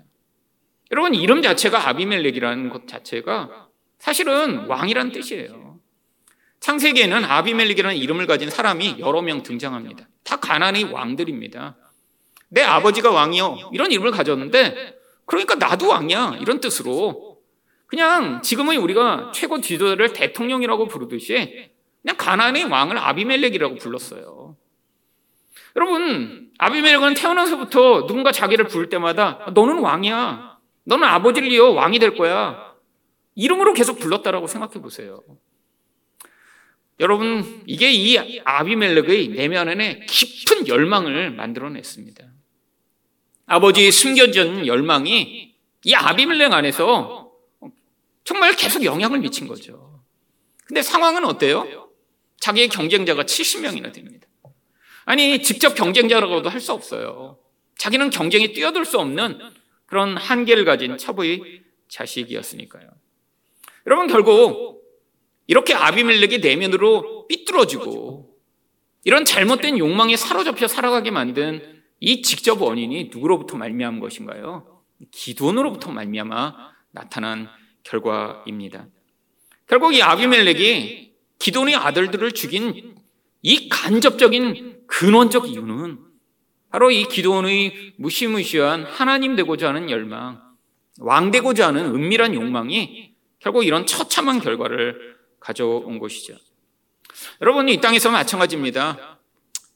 여러분 0.91 1.13
이름 1.13 1.41
자체가 1.41 1.87
아비멜렉이라는 1.89 2.69
것 2.69 2.87
자체가 2.87 3.67
사실은 3.99 4.65
왕이라는 4.65 5.11
뜻이에요. 5.11 5.79
창세기에는 6.59 7.23
아비멜릭이라는 7.23 7.95
이름을 7.95 8.27
가진 8.27 8.49
사람이 8.49 8.97
여러 8.99 9.21
명 9.21 9.43
등장합니다. 9.43 10.07
다 10.23 10.37
가난의 10.37 10.85
왕들입니다. 10.85 11.77
내 12.49 12.61
아버지가 12.61 13.11
왕이요. 13.11 13.71
이런 13.73 13.91
이름을 13.91 14.11
가졌는데, 14.11 14.97
그러니까 15.25 15.55
나도 15.55 15.87
왕이야. 15.87 16.37
이런 16.41 16.59
뜻으로. 16.59 17.37
그냥 17.85 18.41
지금은 18.41 18.77
우리가 18.77 19.31
최고 19.33 19.61
지도자를 19.61 20.13
대통령이라고 20.13 20.87
부르듯이 20.87 21.71
그냥 22.01 22.17
가난의 22.17 22.65
왕을 22.65 22.97
아비멜렉이라고 22.97 23.75
불렀어요. 23.75 24.55
여러분, 25.75 26.51
아비멜렉은 26.57 27.13
태어나서부터 27.13 28.07
누군가 28.07 28.31
자기를 28.31 28.67
부를 28.67 28.89
때마다 28.89 29.51
너는 29.53 29.79
왕이야. 29.79 30.48
너는 30.89 31.07
아버지를 31.07 31.51
이어 31.51 31.69
왕이 31.69 31.99
될 31.99 32.15
거야. 32.15 32.73
이름으로 33.35 33.73
계속 33.73 33.99
불렀다라고 33.99 34.47
생각해 34.47 34.81
보세요. 34.81 35.21
여러분, 36.99 37.63
이게 37.67 37.91
이 37.91 38.17
아비멜렉의 38.43 39.27
내면 39.29 39.69
안에 39.69 39.99
깊은 40.07 40.67
열망을 40.67 41.29
만들어냈습니다. 41.31 42.23
아버지 43.45 43.91
숨겨진 43.91 44.65
열망이 44.65 45.55
이 45.85 45.93
아비멜렉 45.93 46.51
안에서 46.51 47.31
정말 48.23 48.55
계속 48.55 48.83
영향을 48.83 49.19
미친 49.19 49.47
거죠. 49.47 50.01
근데 50.65 50.81
상황은 50.81 51.23
어때요? 51.23 51.89
자기의 52.39 52.69
경쟁자가 52.69 53.23
70명이나 53.23 53.93
됩니다. 53.93 54.27
아니, 55.05 55.41
직접 55.43 55.75
경쟁자라고도 55.75 56.49
할 56.49 56.59
수 56.59 56.73
없어요. 56.73 57.37
자기는 57.77 58.09
경쟁에 58.09 58.51
뛰어들 58.53 58.85
수 58.85 58.99
없는 58.99 59.39
그런 59.89 60.15
한계를 60.17 60.65
가진 60.65 60.97
첩의 60.97 61.63
자식이었으니까요. 61.87 62.87
여러분, 63.87 64.07
결국 64.07 64.83
이렇게 65.47 65.73
아비멜렉의 65.73 66.39
내면으로 66.39 67.27
삐뚤어지고 67.27 68.37
이런 69.03 69.25
잘못된 69.25 69.79
욕망에 69.79 70.15
사로잡혀 70.15 70.67
살아가게 70.67 71.09
만든 71.09 71.81
이 71.99 72.21
직접 72.21 72.61
원인이 72.61 73.09
누구로부터 73.11 73.57
말미암은 73.57 73.99
것인가요? 73.99 74.83
기돈으로부터 75.11 75.91
말미암아 75.91 76.55
나타난 76.91 77.47
결과입니다. 77.83 78.87
결국 79.67 79.95
이 79.95 80.01
아비멜렉이 80.03 81.13
기돈의 81.39 81.75
아들들을 81.75 82.31
죽인 82.33 82.95
이 83.41 83.69
간접적인 83.69 84.83
근원적 84.85 85.49
이유는 85.49 86.08
바로 86.71 86.91
이 86.91 87.05
기도원의 87.05 87.93
무시무시한 87.97 88.83
하나님 88.83 89.35
되고자 89.35 89.69
하는 89.69 89.89
열망, 89.89 90.41
왕 90.99 91.31
되고자 91.31 91.67
하는 91.67 91.85
은밀한 91.95 92.35
욕망이 92.35 93.13
결국 93.39 93.63
이런 93.63 93.85
처참한 93.85 94.39
결과를 94.39 95.17
가져온 95.39 95.97
것이죠. 95.99 96.35
여러분, 97.41 97.69
이 97.69 97.79
땅에서 97.81 98.11
마찬가지입니다. 98.11 99.19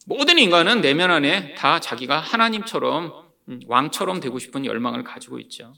모든 0.06 0.38
인간은 0.38 0.82
내면 0.82 1.12
안에 1.12 1.56
다 1.56 1.80
자기가 1.80 2.20
하나님처럼, 2.20 3.14
왕처럼 3.68 4.20
되고 4.20 4.38
싶은 4.38 4.66
열망을 4.66 5.04
가지고 5.04 5.40
있죠. 5.40 5.74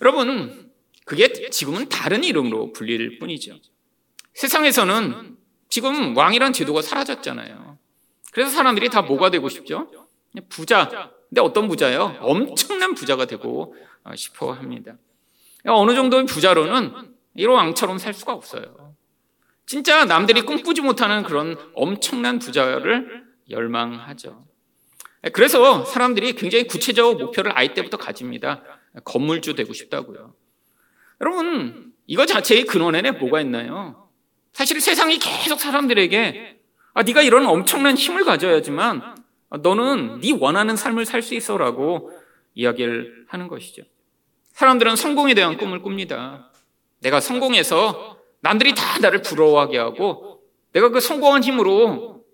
여러분, 0.00 0.70
그게 1.04 1.32
지금은 1.50 1.88
다른 1.88 2.22
이름으로 2.24 2.72
불릴 2.72 3.18
뿐이죠. 3.18 3.58
세상에서는 4.34 5.36
지금 5.68 6.16
왕이란 6.16 6.52
제도가 6.52 6.82
사라졌잖아요. 6.82 7.78
그래서 8.32 8.50
사람들이 8.50 8.88
다 8.88 9.02
뭐가 9.02 9.30
되고 9.30 9.48
싶죠? 9.48 9.90
부자. 10.48 11.10
근데 11.28 11.40
어떤 11.40 11.68
부자요? 11.68 12.16
엄청난 12.20 12.94
부자가 12.94 13.26
되고 13.26 13.74
어, 14.04 14.14
싶어 14.16 14.52
합니다. 14.52 14.94
어느 15.66 15.94
정도의 15.94 16.26
부자로는 16.26 16.92
이런 17.34 17.56
왕처럼 17.56 17.98
살 17.98 18.12
수가 18.12 18.32
없어요. 18.32 18.94
진짜 19.66 20.04
남들이 20.04 20.42
꿈꾸지 20.42 20.82
못하는 20.82 21.22
그런 21.22 21.56
엄청난 21.74 22.38
부자를 22.38 23.24
열망하죠. 23.48 24.44
그래서 25.32 25.84
사람들이 25.84 26.32
굉장히 26.34 26.66
구체적 26.66 27.16
목표를 27.16 27.56
아이 27.56 27.74
때부터 27.74 27.96
가집니다. 27.96 28.62
건물주 29.04 29.54
되고 29.54 29.72
싶다고요. 29.72 30.34
여러분, 31.20 31.92
이거 32.06 32.26
자체의 32.26 32.64
근원에는 32.64 33.18
뭐가 33.18 33.40
있나요? 33.40 34.10
사실 34.52 34.80
세상이 34.80 35.18
계속 35.18 35.60
사람들에게 35.60 36.58
아, 36.94 37.02
네가 37.02 37.22
이런 37.22 37.46
엄청난 37.46 37.96
힘을 37.96 38.24
가져야지만 38.24 39.11
너는 39.58 40.20
네 40.20 40.32
원하는 40.32 40.76
삶을 40.76 41.04
살 41.04 41.22
수 41.22 41.34
있어라고 41.34 42.10
이야기를 42.54 43.26
하는 43.28 43.48
것이죠. 43.48 43.82
사람들은 44.52 44.96
성공에 44.96 45.34
대한 45.34 45.56
꿈을 45.56 45.82
꿉니다. 45.82 46.50
내가 47.00 47.20
성공해서 47.20 48.18
남들이 48.40 48.74
다 48.74 48.98
나를 49.00 49.22
부러워하게 49.22 49.78
하고 49.78 50.42
내가 50.72 50.88
그 50.90 51.00
성공한 51.00 51.42
힘으로 51.42 52.24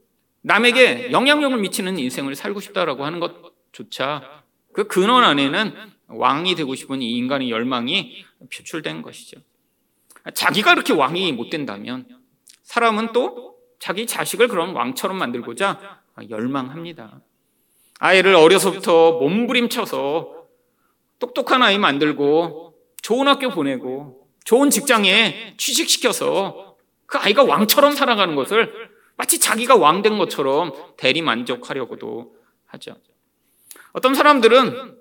남에게 0.43 1.11
영향력을 1.13 1.57
미치는 1.59 1.99
인생을 1.99 2.35
살고 2.35 2.61
싶다라고 2.61 3.05
하는 3.05 3.21
것조차 3.21 4.43
그 4.73 4.87
근원 4.87 5.25
안에는 5.25 5.75
왕이 6.09 6.55
되고 6.55 6.75
싶은 6.75 7.03
이 7.03 7.17
인간의 7.17 7.51
열망이 7.51 8.25
표출된 8.53 9.03
것이죠. 9.03 9.41
자기가 10.35 10.75
그렇게 10.75 10.93
왕이 10.93 11.33
못 11.33 11.51
된다면 11.51 12.07
사람은 12.63 13.13
또 13.13 13.57
자기 13.79 14.07
자식을 14.07 14.49
그런 14.49 14.75
왕처럼 14.75 15.17
만들고자 15.19 16.01
열망합니다. 16.31 17.21
아이를 18.01 18.35
어려서부터 18.35 19.19
몸부림쳐서 19.19 20.35
똑똑한 21.19 21.63
아이 21.63 21.79
만들고 21.79 22.75
좋은 23.03 23.27
학교 23.27 23.51
보내고 23.51 24.29
좋은 24.45 24.71
직장에 24.71 25.55
취직시켜서 25.59 26.77
그 27.07 27.19
아이가 27.19 27.43
왕처럼 27.45 27.93
살아가는 27.93 28.35
것을 28.35 28.91
마치 29.17 29.41
자기가 29.41 29.77
왕 29.77 30.03
된 30.03 30.17
것처럼 30.19 30.73
대리 30.97 31.23
만족하려고도 31.23 32.37
하죠. 32.67 32.97
어떤 33.93 34.15
사람들은 34.15 34.97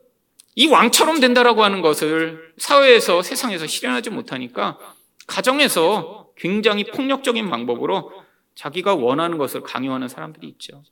이 0.55 0.67
왕처럼 0.67 1.19
된다라고 1.19 1.63
하는 1.63 1.81
것을 1.81 2.53
사회에서 2.57 3.21
세상에서 3.21 3.67
실현하지 3.67 4.09
못하니까 4.09 4.79
가정에서 5.27 6.29
굉장히 6.35 6.83
폭력적인 6.85 7.49
방법으로 7.49 8.11
자기가 8.55 8.95
원하는 8.95 9.37
것을 9.37 9.61
강요하는 9.61 10.07
사람들이 10.07 10.47
있죠. 10.47 10.83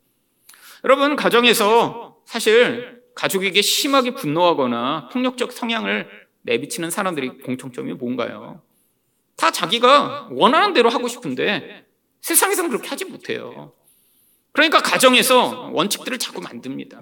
여러분, 0.85 1.15
가정에서 1.15 2.17
사실 2.25 3.01
가족에게 3.15 3.63
심하게 3.63 4.13
분노하거나 4.13 5.09
폭력적 5.11 5.51
성향을 5.51 6.07
내비치는 6.43 6.91
사람들이 6.91 7.39
공통점이 7.39 7.93
뭔가요? 7.93 8.61
다 9.35 9.49
자기가 9.49 10.29
원하는 10.31 10.73
대로 10.73 10.89
하고 10.89 11.07
싶은데 11.07 11.87
세상에서는 12.21 12.69
그렇게 12.69 12.87
하지 12.89 13.05
못해요. 13.05 13.73
그러니까 14.51 14.83
가정에서 14.83 15.71
원칙들을 15.73 16.19
자꾸 16.19 16.41
만듭니다. 16.41 17.01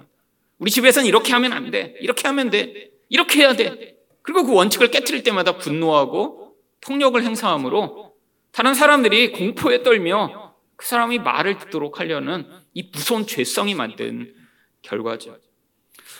우리 0.58 0.70
집에서는 0.70 1.06
이렇게 1.06 1.34
하면 1.34 1.52
안 1.52 1.70
돼. 1.70 1.94
이렇게 2.00 2.26
하면 2.26 2.48
돼. 2.48 2.90
이렇게 3.10 3.40
해야 3.40 3.54
돼. 3.54 3.98
그리고 4.22 4.44
그 4.44 4.54
원칙을 4.54 4.90
깨뜨릴 4.90 5.22
때마다 5.24 5.58
분노하고 5.58 6.54
폭력을 6.80 7.22
행사함으로 7.22 8.14
다른 8.50 8.72
사람들이 8.72 9.32
공포에 9.32 9.82
떨며 9.82 10.43
그 10.76 10.86
사람이 10.86 11.18
말을 11.18 11.58
듣도록 11.58 12.00
하려는 12.00 12.48
이 12.72 12.90
무서운 12.92 13.26
죄성이 13.26 13.74
만든 13.74 14.34
결과죠. 14.82 15.38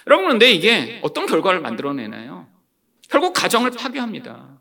여러분, 0.07 0.27
그런데 0.27 0.51
이게 0.51 1.01
어떤 1.03 1.27
결과를 1.27 1.61
만들어내나요? 1.61 2.47
결국 3.09 3.33
가정을 3.33 3.71
파괴합니다. 3.71 4.61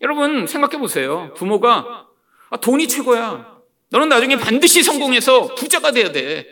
여러분, 0.00 0.46
생각해 0.46 0.78
보세요. 0.78 1.32
부모가 1.34 2.08
아, 2.50 2.56
돈이 2.58 2.88
최고야. 2.88 3.60
너는 3.90 4.08
나중에 4.08 4.36
반드시 4.36 4.82
성공해서 4.82 5.54
부자가 5.54 5.90
돼야 5.90 6.12
돼. 6.12 6.46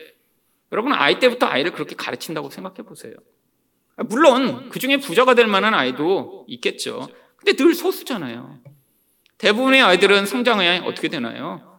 여러분, 0.73 0.93
아이 0.93 1.19
때부터 1.19 1.47
아이를 1.47 1.73
그렇게 1.73 1.95
가르친다고 1.95 2.51
생각해 2.51 2.83
보세요. 2.83 3.15
아, 3.97 4.05
물론, 4.05 4.69
그 4.71 4.79
중에 4.79 4.99
부자가 4.99 5.35
될 5.35 5.47
만한 5.47 5.75
아이도 5.75 6.47
있겠죠. 6.49 7.09
근데 7.37 7.53
늘 7.53 7.75
소수잖아요. 7.75 8.61
대부분의 9.39 9.83
아이들은 9.83 10.27
성장에 10.27 10.83
어떻게 10.85 11.09
되나요? 11.09 11.70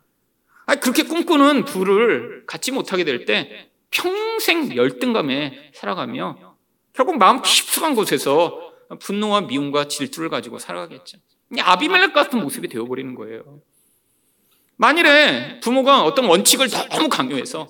아 0.72 0.76
그렇게 0.76 1.04
꿈꾸는 1.04 1.66
부를 1.66 2.46
갖지 2.48 2.72
못하게 2.72 3.04
될 3.04 3.26
때 3.26 3.70
평생 3.90 4.74
열등감에 4.74 5.72
살아가며 5.74 6.56
결국 6.94 7.18
마음 7.18 7.42
깊숙한 7.42 7.94
곳에서 7.94 8.72
분노와 9.02 9.42
미움과 9.42 9.90
질투를 9.90 10.30
가지고 10.30 10.60
살아가겠죠. 10.60 11.18
아비멜렉 11.60 12.14
같은 12.14 12.40
모습이 12.42 12.70
되어버리는 12.70 13.16
거예요. 13.16 13.60
만일에 14.78 15.60
부모가 15.60 16.04
어떤 16.04 16.26
원칙을 16.26 16.70
너무 16.90 17.10
강요해서 17.10 17.68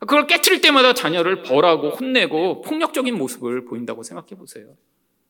그걸 0.00 0.26
깨트릴 0.26 0.62
때마다 0.62 0.94
자녀를 0.94 1.42
벌하고 1.42 1.90
혼내고 1.90 2.62
폭력적인 2.62 3.14
모습을 3.16 3.66
보인다고 3.66 4.02
생각해 4.02 4.30
보세요. 4.38 4.74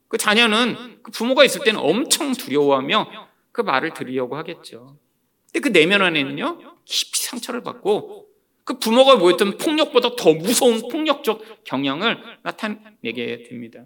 그 0.07 0.19
자녀는 0.19 1.01
그 1.03 1.11
부모가 1.11 1.43
있을 1.45 1.65
때는 1.65 1.81
엄청 1.81 2.33
두려워하며 2.33 3.29
그 3.51 3.61
말을 3.61 3.93
들으려고 3.93 4.37
하겠죠. 4.37 4.97
근데 5.53 5.61
그 5.61 5.73
내면 5.73 6.01
안에는요, 6.03 6.72
깊이 6.85 7.21
상처를 7.21 7.63
받고 7.63 8.29
그 8.65 8.79
부모가 8.79 9.19
보였던 9.19 9.59
폭력보다 9.59 10.17
더 10.17 10.35
무서운 10.35 10.81
폭력적 10.89 11.65
경향을 11.65 12.23
나타내게 12.43 13.45
됩니다. 13.49 13.85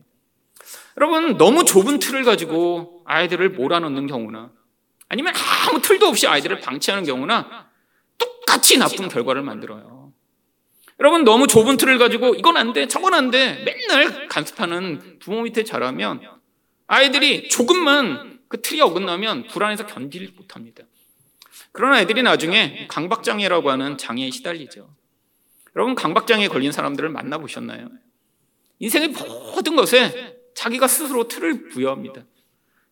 여러분, 0.96 1.36
너무 1.36 1.64
좁은 1.64 1.98
틀을 1.98 2.24
가지고 2.24 3.02
아이들을 3.06 3.50
몰아넣는 3.50 4.06
경우나 4.06 4.52
아니면 5.08 5.32
아무 5.68 5.80
틀도 5.80 6.06
없이 6.06 6.26
아이들을 6.26 6.60
방치하는 6.60 7.04
경우나 7.04 7.68
똑같이 8.18 8.78
나쁜 8.78 9.08
결과를 9.08 9.42
만들어요. 9.42 10.12
여러분 10.98 11.24
너무 11.24 11.46
좁은 11.46 11.76
틀을 11.76 11.98
가지고 11.98 12.34
이건 12.34 12.56
안 12.56 12.72
돼, 12.72 12.88
저건 12.88 13.12
안 13.12 13.30
돼, 13.30 13.62
맨날 13.64 14.28
간섭하는 14.28 15.18
부모 15.18 15.42
밑에 15.42 15.62
자라면 15.62 16.22
아이들이 16.86 17.48
조금만 17.48 18.40
그 18.48 18.62
틀이 18.62 18.80
어긋나면 18.80 19.48
불안해서 19.48 19.86
견디지 19.86 20.32
못합니다. 20.36 20.84
그런 21.76 21.92
아이들이 21.92 22.22
나중에 22.22 22.86
강박장애라고 22.88 23.70
하는 23.70 23.98
장애에 23.98 24.30
시달리죠. 24.30 24.88
여러분 25.76 25.94
강박장애 25.94 26.48
걸린 26.48 26.72
사람들을 26.72 27.10
만나보셨나요? 27.10 27.90
인생의 28.78 29.08
모든 29.08 29.76
것에 29.76 30.38
자기가 30.54 30.88
스스로 30.88 31.28
틀을 31.28 31.68
부여합니다. 31.68 32.24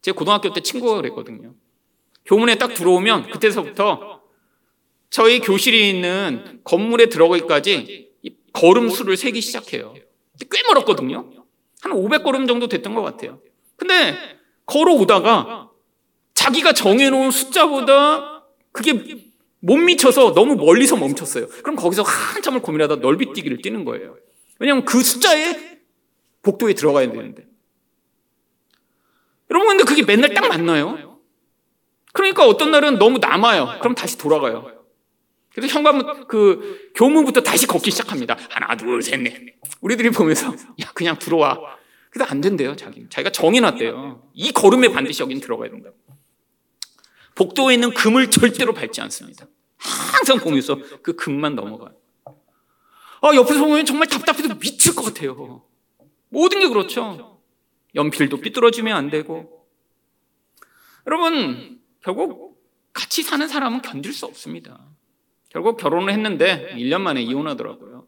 제 0.03 0.13
고등학교 0.13 0.53
때 0.53 0.61
친구가 0.61 0.97
그랬거든요. 0.97 1.55
교문에 2.27 2.57
딱 2.57 2.75
들어오면 2.75 3.31
그때서부터 3.31 4.21
저희 5.09 5.41
교실이 5.41 5.89
있는 5.89 6.61
건물에 6.63 7.07
들어가기까지 7.07 8.11
걸음수를 8.53 9.17
세기 9.17 9.41
시작해요. 9.41 9.95
꽤 10.39 10.63
멀었거든요. 10.69 11.31
한 11.81 11.93
500걸음 11.93 12.47
정도 12.47 12.69
됐던 12.69 12.95
것 12.95 13.01
같아요. 13.01 13.41
근데 13.77 14.15
걸어오다가 14.67 15.71
자기가 16.35 16.75
정해놓은 16.75 17.31
숫자보다 17.31 18.34
그게 18.75 19.33
못 19.61 19.77
미쳐서 19.77 20.35
너무 20.35 20.57
멀리서 20.57 20.97
멈췄어요. 20.97 21.47
그럼 21.63 21.77
거기서 21.77 22.03
한참을 22.03 22.61
고민하다 22.61 22.97
넓이뛰기를 22.97 23.63
뛰는 23.63 23.85
거예요. 23.87 24.17
왜냐하면 24.59 24.85
그 24.85 25.01
숫자에 25.01 25.79
복도에 26.43 26.75
들어가야 26.75 27.11
되는데. 27.11 27.47
여러분, 29.51 29.69
근데 29.69 29.85
그게 29.85 30.03
맨날 30.03 30.35
딱 30.35 30.49
맞나요? 30.49 31.21
그러니까 32.13 32.47
어떤 32.47 32.73
날은 32.73 32.99
너무 32.99 33.19
남아요. 33.19 33.79
그럼 33.81 33.95
다시 33.95 34.19
돌아가요. 34.19 34.71
그래서 35.55 35.73
현관 35.73 36.27
그 36.27 36.91
교문부터 36.97 37.43
다시 37.43 37.67
걷기 37.67 37.93
시작합니다. 37.93 38.37
하나, 38.51 38.77
둘, 38.77 39.01
셋, 39.03 39.21
넷. 39.21 39.55
우리들이 39.81 40.11
보면서 40.11 40.49
야 40.83 40.91
그냥 40.95 41.17
들어와. 41.19 41.59
근데 42.11 42.25
안 42.29 42.41
된대요, 42.41 42.75
자기. 42.75 43.07
자기가 43.09 43.31
정해놨대요. 43.31 44.31
이 44.35 44.53
걸음에 44.53 44.89
반드시 44.89 45.23
여긴 45.23 45.41
들어가야 45.41 45.71
된다고. 45.71 45.97
복도에 47.35 47.75
있는 47.75 47.93
금을 47.93 48.31
절대로 48.31 48.73
밟지 48.73 49.01
않습니다. 49.03 49.47
항상 49.77 50.39
보면서 50.39 50.79
그 51.03 51.15
금만 51.15 51.55
넘어가요. 51.55 51.95
아, 53.21 53.35
옆에서 53.35 53.65
보면 53.65 53.85
정말 53.87 54.09
답답해도 54.09 54.59
미칠 54.59 54.95
것 54.95 55.03
같아요. 55.03 55.63
모든 56.29 56.61
게 56.61 56.69
그렇죠. 56.69 57.41
연필도 57.95 58.39
삐뚤어지면 58.39 58.97
안 58.97 59.11
되고. 59.11 59.67
여러분, 61.07 61.81
결국 62.03 62.63
같이 62.93 63.23
사는 63.23 63.47
사람은 63.47 63.83
견딜 63.83 64.13
수 64.13 64.27
없습니다. 64.27 64.79
결국 65.49 65.77
결혼을 65.77 66.13
했는데 66.13 66.75
1년 66.77 67.01
만에 67.01 67.23
이혼하더라고요. 67.23 68.07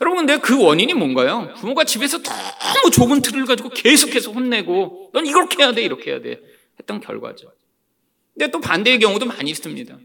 여러분, 0.00 0.26
근데 0.26 0.38
그 0.38 0.62
원인이 0.62 0.92
뭔가요? 0.94 1.54
부모가 1.56 1.84
집에서 1.84 2.20
너무 2.22 2.90
좁은 2.92 3.22
틀을 3.22 3.46
가지고 3.46 3.70
계속해서 3.70 4.32
혼내고, 4.32 5.10
넌 5.12 5.26
이렇게 5.26 5.62
해야 5.62 5.72
돼, 5.72 5.82
이렇게 5.82 6.10
해야 6.10 6.20
돼. 6.20 6.40
했던 6.78 7.00
결과죠. 7.00 7.52
근데 8.34 8.50
또 8.50 8.60
반대의 8.60 8.98
경우도 8.98 9.26
많이 9.26 9.50
있습니다. 9.50 9.98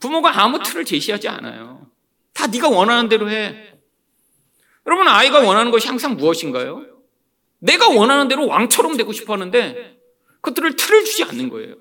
부모가 0.00 0.42
아무 0.42 0.62
틀을 0.62 0.84
제시하지 0.84 1.28
않아요. 1.28 1.86
다 2.32 2.46
네가 2.46 2.68
원하는 2.68 3.08
대로 3.08 3.30
해. 3.30 3.74
여러분, 4.86 5.06
아이가 5.08 5.40
원하는 5.40 5.70
것이 5.70 5.86
항상 5.86 6.16
무엇인가요? 6.16 6.86
내가 7.58 7.88
원하는 7.88 8.28
대로 8.28 8.46
왕처럼 8.46 8.96
되고 8.96 9.12
싶어 9.12 9.34
하는데, 9.34 9.96
그들을 10.40 10.74
틀을 10.74 11.04
주지 11.04 11.24
않는 11.24 11.48
거예요. 11.50 11.76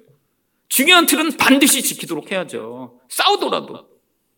중요한 0.67 1.05
틀은 1.05 1.37
반드시 1.37 1.81
지키도록 1.81 2.31
해야죠. 2.31 3.01
싸우더라도. 3.09 3.89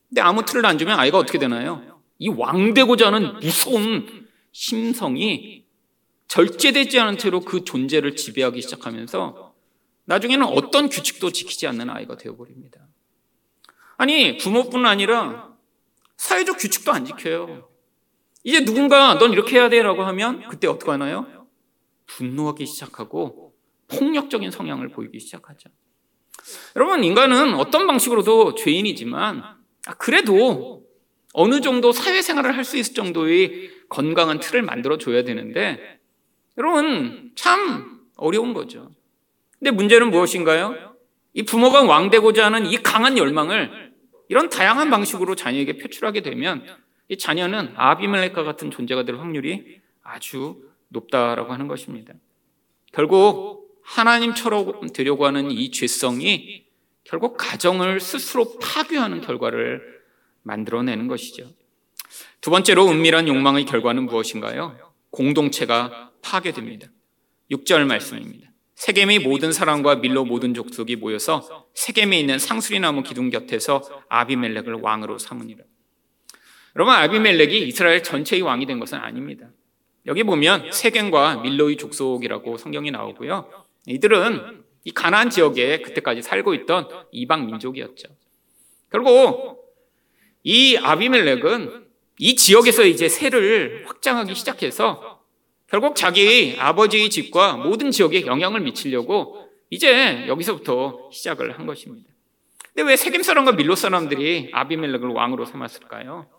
근데 0.09 0.21
아무 0.21 0.45
틀을 0.45 0.65
안 0.65 0.77
주면 0.77 0.97
아이가 0.97 1.17
어떻게 1.17 1.38
되나요? 1.38 2.01
이 2.19 2.29
왕되고자 2.29 3.07
하는 3.07 3.39
무서운 3.39 4.27
심성이 4.51 5.65
절제되지 6.27 6.99
않은 6.99 7.17
채로 7.17 7.41
그 7.41 7.63
존재를 7.63 8.15
지배하기 8.15 8.62
시작하면서 8.62 9.52
나중에는 10.05 10.45
어떤 10.47 10.89
규칙도 10.89 11.31
지키지 11.31 11.67
않는 11.67 11.89
아이가 11.89 12.17
되어버립니다. 12.17 12.87
아니, 13.97 14.37
부모뿐 14.37 14.85
아니라 14.85 15.53
사회적 16.17 16.57
규칙도 16.57 16.91
안 16.91 17.05
지켜요. 17.05 17.69
이제 18.43 18.65
누군가 18.65 19.17
넌 19.17 19.31
이렇게 19.31 19.57
해야 19.57 19.69
돼 19.69 19.81
라고 19.81 20.03
하면 20.03 20.47
그때 20.49 20.67
어떻게 20.67 20.91
하나요? 20.91 21.47
분노하기 22.07 22.65
시작하고 22.65 23.53
폭력적인 23.87 24.51
성향을 24.51 24.89
보이기 24.89 25.19
시작하죠. 25.19 25.69
여러분, 26.75 27.03
인간은 27.03 27.53
어떤 27.55 27.87
방식으로도 27.87 28.55
죄인이지만, 28.55 29.43
아, 29.85 29.93
그래도 29.95 30.83
어느 31.33 31.61
정도 31.61 31.91
사회생활을 31.91 32.55
할 32.57 32.63
수 32.65 32.77
있을 32.77 32.93
정도의 32.93 33.71
건강한 33.89 34.39
틀을 34.39 34.61
만들어줘야 34.63 35.23
되는데, 35.23 35.99
여러분, 36.57 37.31
참 37.35 38.01
어려운 38.17 38.53
거죠. 38.53 38.91
근데 39.63 39.71
문제는 39.71 40.12
무엇인가요? 40.12 40.93
이 41.32 41.43
부모가 41.43 41.84
왕되고자 41.84 42.47
하는 42.47 42.65
이 42.65 42.84
강한 42.84 43.17
열망을 43.17 43.93
이런 44.28 44.49
다양한 44.49 44.89
방식으로 44.89 45.36
자녀에게 45.36 45.78
표출하게 45.78 46.21
되면 46.21 46.65
이 47.08 47.17
자녀는 47.17 47.71
아비멜렉과 47.78 48.43
같은 48.43 48.71
존재가 48.71 49.06
될 49.06 49.15
확률이 49.15 49.80
아주 50.02 50.62
높다라고 50.89 51.54
하는 51.54 51.69
것입니다. 51.69 52.13
결국 52.91 53.80
하나님처럼 53.84 54.89
되려고 54.89 55.26
하는 55.26 55.49
이 55.49 55.71
죄성이 55.71 56.65
결국 57.06 57.38
가정을 57.38 58.02
스스로 58.02 58.60
파괴하는 58.60 59.21
결과를 59.21 59.82
만들어내는 60.41 61.08
것이죠. 61.08 61.49
두 62.41 62.52
번째로 62.52 62.89
은밀한 62.89 63.30
욕망의 63.30 63.63
결과는 63.63 64.08
무엇인가요? 64.08 64.78
공동체가 65.10 66.12
파괴됩니다. 66.21 66.89
6절 67.49 67.86
말씀입니다. 67.86 68.52
세겜의 68.84 69.19
모든 69.19 69.54
사람과 69.54 69.96
밀로 69.96 70.26
모든 70.26 70.54
족속이 70.54 70.98
모여서 70.98 71.67
세겜에 71.74 72.19
있는 72.19 72.38
상수리나무 72.38 73.04
기둥 73.04 73.30
곁에서 73.30 73.82
아비멜렉을 74.10 74.74
왕으로 74.82 75.17
삼으니라. 75.19 75.63
여러분 76.76 76.93
아비멜렉이 76.93 77.62
이스라엘 77.62 78.04
전체의 78.04 78.41
왕이 78.41 78.65
된 78.65 78.80
것은 78.80 78.98
아닙니다. 78.98 79.48
여기 80.06 80.24
보면 80.24 80.69
세겜과 80.74 81.38
밀로의 81.38 81.78
족속이라고 81.78 82.58
성경이 82.58 82.91
나오고요. 82.91 83.50
이들은 83.88 84.65
이 84.84 84.91
가나안 84.91 85.30
지역에 85.30 85.82
그때까지 85.82 86.22
살고 86.22 86.54
있던 86.54 86.89
이방 87.13 87.46
민족이었죠. 87.46 88.10
결국 88.91 89.63
이 90.43 90.76
아비멜렉은 90.76 91.86
이 92.19 92.36
지역에서 92.36 92.84
이제 92.84 93.08
세를 93.08 93.86
확장하기 93.88 94.36
시작해서 94.36 95.22
결국 95.73 95.95
자기 95.95 96.55
아버지의 96.59 97.09
집과 97.09 97.57
모든 97.57 97.89
지역에 97.89 98.27
영향을 98.27 98.59
미치려고 98.59 99.49
이제 99.71 100.27
여기서부터 100.27 101.09
시작을 101.12 101.57
한 101.57 101.65
것입니다. 101.65 102.12
근데 102.67 102.88
왜 102.88 102.95
세겜 102.95 103.23
사람과 103.23 103.53
밀로 103.53 103.73
사람들이 103.73 104.51
아비멜렉을 104.53 105.09
왕으로 105.09 105.45
삼았을까요? 105.45 106.29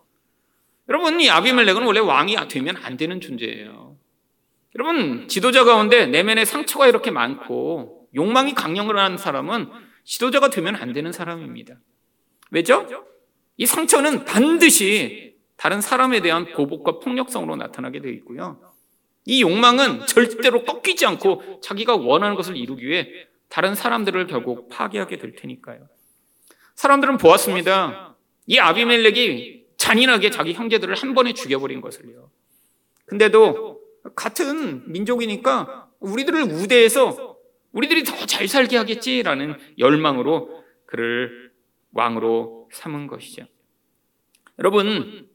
여러분, 0.88 1.20
이 1.20 1.28
아비멜렉은 1.28 1.82
원래 1.82 1.98
왕이 1.98 2.36
되면 2.46 2.76
안 2.76 2.96
되는 2.96 3.20
존재예요. 3.20 3.96
여러분, 4.76 5.26
지도자 5.26 5.64
가운데 5.64 6.06
내면에 6.06 6.44
상처가 6.44 6.86
이렇게 6.86 7.10
많고 7.10 8.06
욕망이 8.14 8.54
하는 9.00 9.16
사람은 9.16 9.68
지도자가 10.04 10.50
되면 10.50 10.76
안 10.76 10.92
되는 10.92 11.10
사람입니다. 11.10 11.74
왜죠? 12.52 12.86
이 13.56 13.66
상처는 13.66 14.26
반드시 14.26 15.34
다른 15.56 15.80
사람에 15.80 16.20
대한 16.20 16.52
보복과 16.52 17.00
폭력성으로 17.00 17.56
나타나게 17.56 18.00
되어 18.00 18.12
있고요. 18.12 18.73
이 19.26 19.42
욕망은 19.42 20.06
절대로 20.06 20.64
꺾이지 20.64 21.06
않고 21.06 21.60
자기가 21.62 21.96
원하는 21.96 22.36
것을 22.36 22.56
이루기 22.56 22.86
위해 22.86 23.08
다른 23.48 23.74
사람들을 23.74 24.26
결국 24.26 24.68
파괴하게 24.68 25.18
될 25.18 25.34
테니까요. 25.34 25.88
사람들은 26.74 27.18
보았습니다. 27.18 28.16
이 28.46 28.58
아비멜렉이 28.58 29.64
잔인하게 29.76 30.30
자기 30.30 30.52
형제들을 30.52 30.94
한 30.94 31.14
번에 31.14 31.32
죽여버린 31.32 31.80
것을요. 31.80 32.30
근데도 33.06 33.80
같은 34.14 34.90
민족이니까 34.90 35.88
우리들을 36.00 36.42
우대해서 36.42 37.36
우리들이 37.72 38.04
더 38.04 38.24
잘 38.26 38.48
살게 38.48 38.76
하겠지라는 38.76 39.56
열망으로 39.78 40.64
그를 40.86 41.52
왕으로 41.92 42.68
삼은 42.72 43.06
것이죠. 43.06 43.46
여러분, 44.58 45.28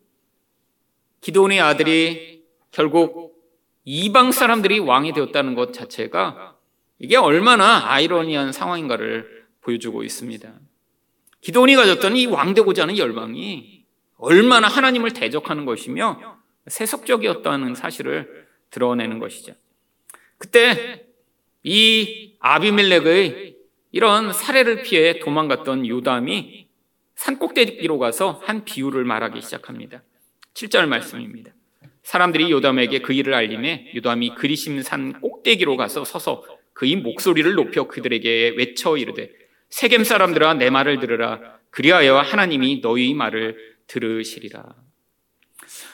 기도원의 1.21 1.61
아들이 1.61 2.43
결국 2.71 3.38
이방 3.85 4.31
사람들이 4.31 4.79
왕이 4.79 5.13
되었다는 5.13 5.55
것 5.55 5.73
자체가 5.73 6.55
이게 6.99 7.15
얼마나 7.15 7.91
아이러니한 7.91 8.51
상황인가를 8.51 9.45
보여주고 9.61 10.03
있습니다. 10.03 10.53
기도원이 11.41 11.75
가졌던 11.75 12.15
이 12.17 12.25
왕되고자 12.25 12.83
하는 12.83 12.97
열망이 12.97 13.85
얼마나 14.17 14.67
하나님을 14.67 15.11
대적하는 15.11 15.65
것이며 15.65 16.37
세속적이었다는 16.67 17.75
사실을 17.75 18.47
드러내는 18.69 19.19
것이죠. 19.19 19.53
그때 20.37 21.05
이 21.63 22.35
아비멜렉의 22.39 23.55
이런 23.91 24.33
사례를 24.33 24.83
피해 24.83 25.19
도망갔던 25.19 25.87
요담이 25.87 26.67
산꼭대기로 27.15 27.97
가서 27.97 28.41
한 28.43 28.63
비유를 28.63 29.03
말하기 29.03 29.41
시작합니다. 29.41 30.03
7절 30.53 30.87
말씀입니다. 30.87 31.51
사람들이 32.09 32.49
요담에게 32.49 33.01
그 33.01 33.13
일을 33.13 33.35
알림해 33.35 33.91
요담이 33.93 34.33
그리심 34.33 34.81
산 34.81 35.21
꼭대기로 35.21 35.77
가서 35.77 36.03
서서 36.03 36.43
그의 36.73 36.95
목소리를 36.95 37.53
높여 37.53 37.83
그들에게 37.83 38.55
외쳐 38.57 38.97
이르되 38.97 39.29
세겜 39.69 40.03
사람들아 40.03 40.55
내 40.55 40.71
말을 40.71 40.99
들으라 41.01 41.39
그리하여 41.69 42.17
하나님이 42.17 42.81
너희 42.81 43.13
말을 43.13 43.75
들으시리라. 43.85 44.73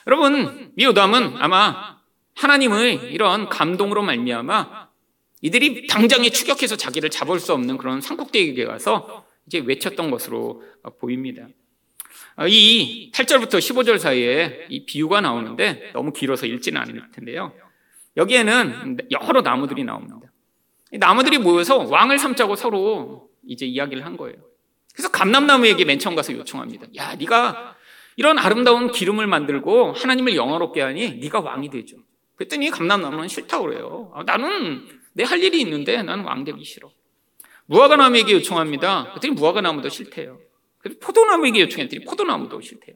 여러분, 0.08 0.72
이 0.78 0.86
요담은 0.86 1.36
아마 1.36 1.98
하나님의 2.36 3.12
이런 3.12 3.50
감동으로 3.50 4.02
말미암아 4.02 4.88
이들이 5.42 5.88
당장에 5.88 6.30
추격해서 6.30 6.78
자기를 6.78 7.10
잡을 7.10 7.42
수 7.42 7.52
없는 7.52 7.78
그런 7.78 8.00
산꼭대기에 8.00 8.64
가서 8.64 9.26
이제 9.48 9.60
외쳤던 9.60 10.12
것으로 10.12 10.64
보입니다. 10.98 11.50
이 12.48 13.12
8절부터 13.14 13.60
15절 13.60 13.98
사이에 14.00 14.66
이 14.70 14.86
비유가 14.86 15.22
나오는데 15.22 15.92
너무 15.94 16.12
길어서 16.14 16.46
읽지는 16.46 16.82
않을 16.82 17.12
텐데요. 17.14 17.54
여기에는 18.18 18.98
여러 19.12 19.42
나무들이 19.42 19.84
나옵니다. 19.84 20.32
나무들이 20.92 21.38
모여서 21.38 21.78
왕을 21.80 22.18
삼자고 22.20 22.56
서로 22.56 23.30
이제 23.46 23.66
이야기를 23.66 24.06
한 24.06 24.18
거예요. 24.18 24.38
그래서 24.94 25.10
감람나무에게 25.12 25.84
맨 25.86 26.00
처음 26.00 26.16
가서 26.16 26.34
요청합니다. 26.34 26.88
야, 26.96 27.16
네가 27.16 27.76
이런 28.16 28.38
아름다운 28.38 28.92
기름을 28.92 29.28
만들고 29.28 29.92
하나님을 29.94 30.36
영화롭게 30.36 30.82
하니 30.82 31.16
네가 31.16 31.42
왕이 31.42 31.70
되죠. 31.70 31.98
그랬더니 32.36 32.70
감람나무는 32.70 33.28
싫다고 33.28 33.66
그래요. 33.66 34.12
아, 34.16 34.24
나는 34.24 34.88
내 35.14 35.24
할 35.24 35.42
일이 35.42 35.60
있는데 35.62 36.02
나는 36.04 36.24
왕 36.26 36.44
되기 36.44 36.64
싫어. 36.64 36.92
무화과나무에게 37.68 38.34
요청합니다. 38.34 39.10
그랬더니 39.12 39.34
무화과나무도 39.34 39.90
싫대요. 39.90 40.40
그래서 40.86 41.00
포도나무에게 41.00 41.62
요청했더니 41.62 42.06
포도나무도 42.06 42.62
싫대요. 42.62 42.96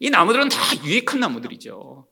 이 0.00 0.10
나무들은 0.10 0.50
다 0.50 0.58
유익한 0.84 1.18
나무들이죠. 1.18 2.06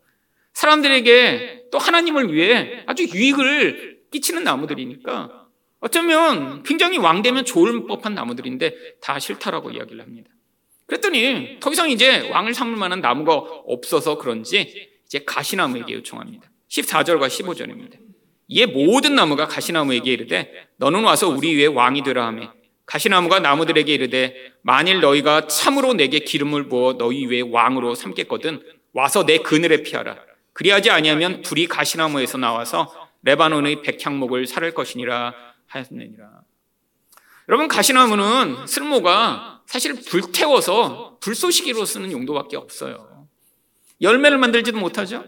사람들에게 0.54 1.64
또 1.70 1.76
하나님을 1.76 2.32
위해 2.32 2.82
아주 2.86 3.04
유익을 3.04 4.04
끼치는 4.10 4.44
나무들이니까 4.44 5.46
어쩌면 5.80 6.62
굉장히 6.62 6.96
왕되면 6.96 7.44
좋을 7.44 7.86
법한 7.86 8.14
나무들인데 8.14 8.98
다 9.02 9.18
싫다라고 9.18 9.72
이야기를 9.72 10.00
합니다. 10.00 10.30
그랬더니 10.86 11.58
더 11.60 11.70
이상 11.70 11.90
이제 11.90 12.30
왕을 12.30 12.54
삼을 12.54 12.76
만한 12.76 13.02
나무가 13.02 13.34
없어서 13.34 14.16
그런지 14.16 14.88
이제 15.04 15.22
가시나무에게 15.26 15.92
요청합니다. 15.96 16.50
14절과 16.70 17.26
15절입니다. 17.28 17.98
이에 18.48 18.64
모든 18.64 19.14
나무가 19.14 19.48
가시나무에게 19.48 20.14
이르되 20.14 20.66
너는 20.76 21.04
와서 21.04 21.28
우리 21.28 21.54
위에 21.56 21.66
왕이 21.66 22.04
되라 22.04 22.26
하며 22.26 22.54
가시나무가 22.86 23.40
나무들에게 23.40 23.92
이르되 23.92 24.34
만일 24.62 25.00
너희가 25.00 25.46
참으로 25.46 25.94
내게 25.94 26.18
기름을 26.18 26.68
부어 26.68 26.94
너희 26.94 27.26
위에 27.26 27.40
왕으로 27.40 27.94
삼겠거든 27.94 28.62
와서 28.92 29.24
내 29.24 29.38
그늘에 29.38 29.82
피하라. 29.82 30.16
그리하지 30.52 30.90
아니하면 30.90 31.42
불이 31.42 31.66
가시나무에서 31.66 32.38
나와서 32.38 32.92
레바논의 33.22 33.82
백향목을 33.82 34.46
살을 34.46 34.74
것이니라 34.74 35.34
하였느니라. 35.66 36.42
여러분 37.48 37.68
가시나무는 37.68 38.66
쓸모가 38.66 39.62
사실 39.66 39.94
불태워서 39.94 41.18
불쏘시개로 41.20 41.84
쓰는 41.84 42.12
용도밖에 42.12 42.56
없어요. 42.56 43.26
열매를 44.00 44.38
만들지도 44.38 44.78
못하죠. 44.78 45.24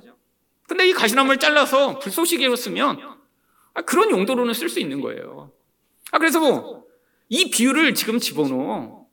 근데 0.69 0.89
이 0.89 0.93
가시나무를 0.93 1.39
잘라서 1.39 1.99
불쏘시개로 1.99 2.57
쓰면 2.57 3.17
아, 3.75 3.83
그런 3.83 4.11
용도로는 4.11 4.55
쓸 4.55 4.69
수 4.69 4.81
있는 4.81 5.01
거예요. 5.01 5.53
아, 6.11 6.19
그래서 6.19 6.41
뭐, 6.41 6.86
이 7.29 7.51
비유를 7.51 7.95
지금 7.95 8.19
집어넣어. 8.19 9.07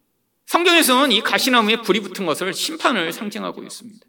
성경에서는 0.45 1.11
이 1.11 1.21
가시나무에 1.21 1.77
불이 1.77 2.01
붙은 2.01 2.25
것을 2.25 2.53
심판을 2.53 3.11
상징하고 3.11 3.63
있습니다. 3.63 4.05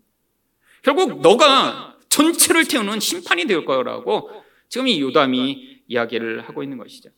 결국 0.82 1.22
너가 1.22 1.96
전체를 2.08 2.68
태우는 2.68 3.00
심판이 3.00 3.46
될 3.46 3.64
거라고 3.64 4.30
지금 4.68 4.88
이 4.88 5.00
요담이 5.00 5.82
이야기를 5.88 6.42
하고 6.48 6.62
있는 6.62 6.76
것이죠. 6.78 7.10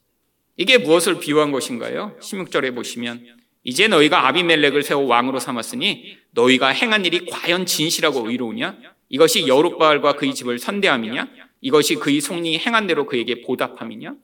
이게 0.57 0.79
무엇을 0.79 1.19
비유한 1.19 1.51
것인가요? 1.51 2.17
16절에 2.21 2.75
보시면 2.75 3.27
이제 3.65 3.89
너희가 3.89 4.29
아비멜렉을 4.29 4.83
세워 4.83 5.07
왕으로 5.07 5.41
삼았으니 5.41 6.17
너희가 6.31 6.69
행한 6.69 7.05
일이 7.05 7.27
과연 7.27 7.67
진실하고 7.67 8.31
의로우냐? 8.31 8.79
이것이 9.09 9.49
여룻바알과 9.49 10.15
그의 10.15 10.35
집을 10.35 10.59
선대함이냐? 10.59 11.29
이것이 11.61 11.97
그의 11.97 12.21
속리 12.21 12.59
행한 12.59 12.87
대로 12.87 13.07
그에게 13.07 13.43
보답함이냐? 13.43 14.15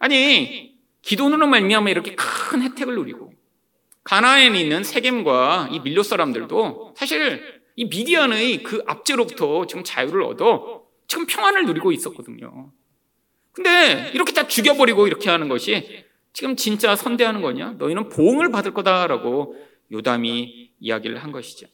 아니 0.00 0.71
기도으로 1.02 1.46
말미암아 1.46 1.90
이렇게 1.90 2.14
큰 2.14 2.62
혜택을 2.62 2.94
누리고 2.94 3.32
가나안에 4.04 4.58
있는 4.58 4.82
세겜과 4.82 5.68
이 5.72 5.80
밀로 5.80 6.02
사람들도 6.02 6.94
사실 6.96 7.62
이 7.76 7.84
미디안의 7.86 8.62
그 8.62 8.82
압제로부터 8.86 9.66
지금 9.66 9.84
자유를 9.84 10.22
얻어 10.22 10.84
지금 11.06 11.26
평안을 11.26 11.66
누리고 11.66 11.92
있었거든요. 11.92 12.72
근데 13.52 14.10
이렇게 14.14 14.32
다 14.32 14.46
죽여버리고 14.46 15.06
이렇게 15.06 15.28
하는 15.30 15.48
것이 15.48 16.04
지금 16.32 16.56
진짜 16.56 16.96
선대하는 16.96 17.42
거냐? 17.42 17.74
너희는 17.78 18.08
보응을 18.08 18.50
받을 18.50 18.72
거다라고 18.72 19.56
요담이 19.90 20.72
이야기를 20.80 21.22
한 21.22 21.32
것이죠. 21.32 21.66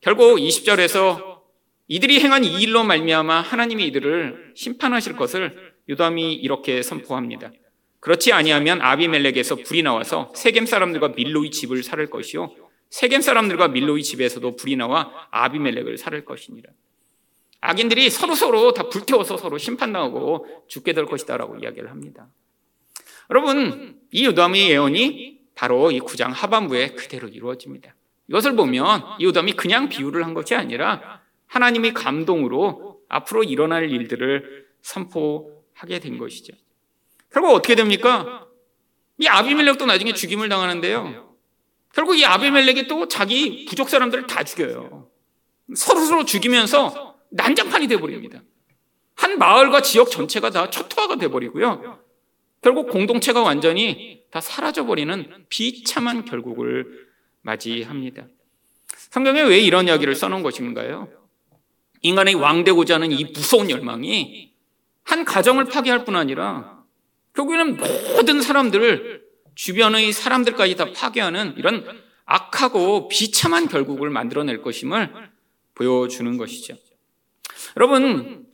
결국 0.00 0.36
20절에서 0.36 1.40
이들이 1.88 2.20
행한 2.20 2.44
이 2.44 2.62
일로 2.62 2.84
말미암아 2.84 3.40
하나님이 3.40 3.86
이들을 3.88 4.52
심판하실 4.54 5.16
것을 5.16 5.74
요담이 5.88 6.34
이렇게 6.34 6.82
선포합니다. 6.82 7.50
그렇지 8.02 8.32
아니하면 8.32 8.82
아비멜렉에서 8.82 9.54
불이 9.64 9.84
나와서 9.84 10.32
세겜 10.34 10.66
사람들과 10.66 11.10
밀로의 11.10 11.52
집을 11.52 11.84
살을 11.84 12.10
것이요 12.10 12.52
세겜 12.90 13.22
사람들과 13.22 13.68
밀로의 13.68 14.02
집에서도 14.02 14.56
불이 14.56 14.74
나와 14.74 15.28
아비멜렉을 15.30 15.96
살을 15.96 16.24
것이니라. 16.24 16.72
악인들이 17.60 18.10
서로 18.10 18.34
서로 18.34 18.72
다 18.74 18.88
불태워서 18.88 19.36
서로 19.36 19.56
심판당하고 19.56 20.64
죽게 20.66 20.94
될 20.94 21.06
것이다라고 21.06 21.58
이야기를 21.58 21.90
합니다. 21.90 22.28
여러분, 23.30 24.00
이 24.10 24.26
요담의 24.26 24.68
예언이 24.68 25.38
바로 25.54 25.92
이 25.92 26.00
구장 26.00 26.32
하반부에 26.32 26.88
그대로 26.88 27.28
이루어집니다. 27.28 27.94
이것을 28.28 28.56
보면 28.56 29.04
이우담이 29.20 29.52
그냥 29.52 29.88
비유를 29.88 30.24
한 30.24 30.34
것이 30.34 30.56
아니라 30.56 31.22
하나님의 31.46 31.94
감동으로 31.94 33.00
앞으로 33.08 33.44
일어날 33.44 33.90
일들을 33.90 34.66
선포하게 34.82 36.00
된 36.00 36.18
것이죠. 36.18 36.52
결국 37.32 37.54
어떻게 37.54 37.74
됩니까? 37.74 38.46
이 39.18 39.26
아비멜렉도 39.26 39.86
나중에 39.86 40.12
죽임을 40.12 40.48
당하는데요. 40.48 41.36
결국 41.94 42.16
이 42.16 42.24
아비멜렉이 42.24 42.88
또 42.88 43.08
자기 43.08 43.64
부족 43.66 43.88
사람들을 43.88 44.26
다 44.26 44.42
죽여요. 44.42 45.08
서로 45.74 46.00
서로 46.00 46.24
죽이면서 46.24 47.16
난장판이 47.30 47.86
돼버립니다. 47.88 48.42
한 49.14 49.38
마을과 49.38 49.82
지역 49.82 50.10
전체가 50.10 50.50
다 50.50 50.70
초토화가 50.70 51.16
돼버리고요. 51.16 52.00
결국 52.60 52.90
공동체가 52.90 53.42
완전히 53.42 54.22
다 54.30 54.40
사라져버리는 54.40 55.46
비참한 55.48 56.24
결국을 56.24 57.08
맞이합니다. 57.42 58.26
성경에 59.10 59.42
왜 59.42 59.58
이런 59.60 59.88
이야기를 59.88 60.14
써놓은 60.14 60.42
것인가요? 60.42 61.08
인간의 62.02 62.34
왕되고자 62.34 62.94
하는 62.94 63.12
이 63.12 63.24
무서운 63.24 63.70
열망이 63.70 64.52
한 65.04 65.24
가정을 65.24 65.66
파괴할 65.66 66.04
뿐 66.04 66.16
아니라 66.16 66.81
결국에는 67.34 67.76
모든 67.76 68.40
사람들을 68.42 69.22
주변의 69.54 70.12
사람들까지 70.12 70.76
다 70.76 70.92
파괴하는 70.92 71.54
이런 71.56 71.84
악하고 72.24 73.08
비참한 73.08 73.68
결국을 73.68 74.10
만들어낼 74.10 74.62
것임을 74.62 75.30
보여주는 75.74 76.36
것이죠. 76.36 76.76
여러분, 77.76 78.46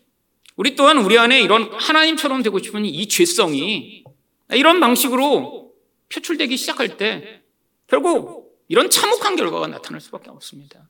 우리 0.56 0.74
또한 0.74 0.98
우리 0.98 1.18
안에 1.18 1.40
이런 1.40 1.72
하나님처럼 1.72 2.42
되고 2.42 2.58
싶은 2.58 2.84
이 2.84 3.08
죄성이 3.08 4.04
이런 4.50 4.80
방식으로 4.80 5.72
표출되기 6.12 6.56
시작할 6.56 6.96
때 6.96 7.42
결국 7.86 8.58
이런 8.68 8.90
참혹한 8.90 9.36
결과가 9.36 9.66
나타날 9.66 10.00
수밖에 10.00 10.30
없습니다. 10.30 10.88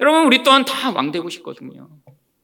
여러분, 0.00 0.26
우리 0.26 0.42
또한 0.42 0.64
다 0.64 0.90
왕되고 0.90 1.28
싶거든요. 1.28 1.90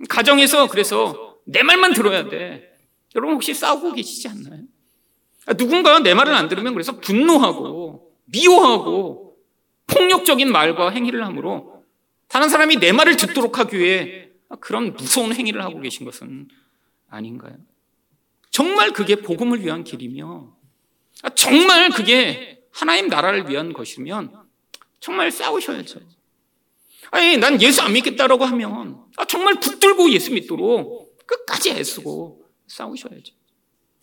가정에서 0.09 0.69
그래서 0.69 1.39
내 1.45 1.63
말만 1.63 1.95
들어야 1.95 2.29
돼. 2.29 2.76
여러분 3.17 3.35
혹시 3.35 3.55
싸우고 3.55 3.95
계시지 3.95 4.29
않나요? 4.29 4.63
아, 5.47 5.55
누군가 5.55 5.99
내 6.01 6.15
말을 6.15 6.35
안 6.35 6.49
들으면 6.49 6.75
그래서 6.75 7.01
분노하고 7.01 8.13
미워하고 8.27 9.37
폭력적인 9.87 10.51
말과 10.51 10.91
행위를 10.91 11.25
하므로 11.25 11.85
다른 12.29 12.49
사람이 12.49 12.77
내 12.77 12.93
말을 12.93 13.17
듣도록 13.17 13.59
하기 13.59 13.79
위해 13.79 14.29
그런 14.61 14.95
무서운 14.95 15.33
행위를 15.33 15.63
하고 15.63 15.81
계신 15.81 16.05
것은 16.05 16.49
아닌가요? 17.09 17.57
정말 18.51 18.93
그게 18.93 19.17
복음을 19.17 19.61
위한 19.63 19.85
길이며 19.85 20.55
아, 21.23 21.31
정말 21.31 21.91
그게 21.91 22.65
하나님 22.71 23.09
나라를 23.09 23.49
위한 23.49 23.73
것이면 23.73 24.33
정말 25.01 25.31
싸우셔야죠. 25.31 26.01
아니, 27.13 27.37
난 27.37 27.63
예수 27.63 27.81
안 27.81 27.93
믿겠다라고 27.93 28.45
하면 28.45 29.05
아, 29.17 29.25
정말 29.25 29.55
붙들고 29.61 30.11
예수 30.11 30.33
믿도록 30.33 31.17
끝까지 31.27 31.71
애쓰고 31.71 32.46
싸우셔야죠. 32.67 33.35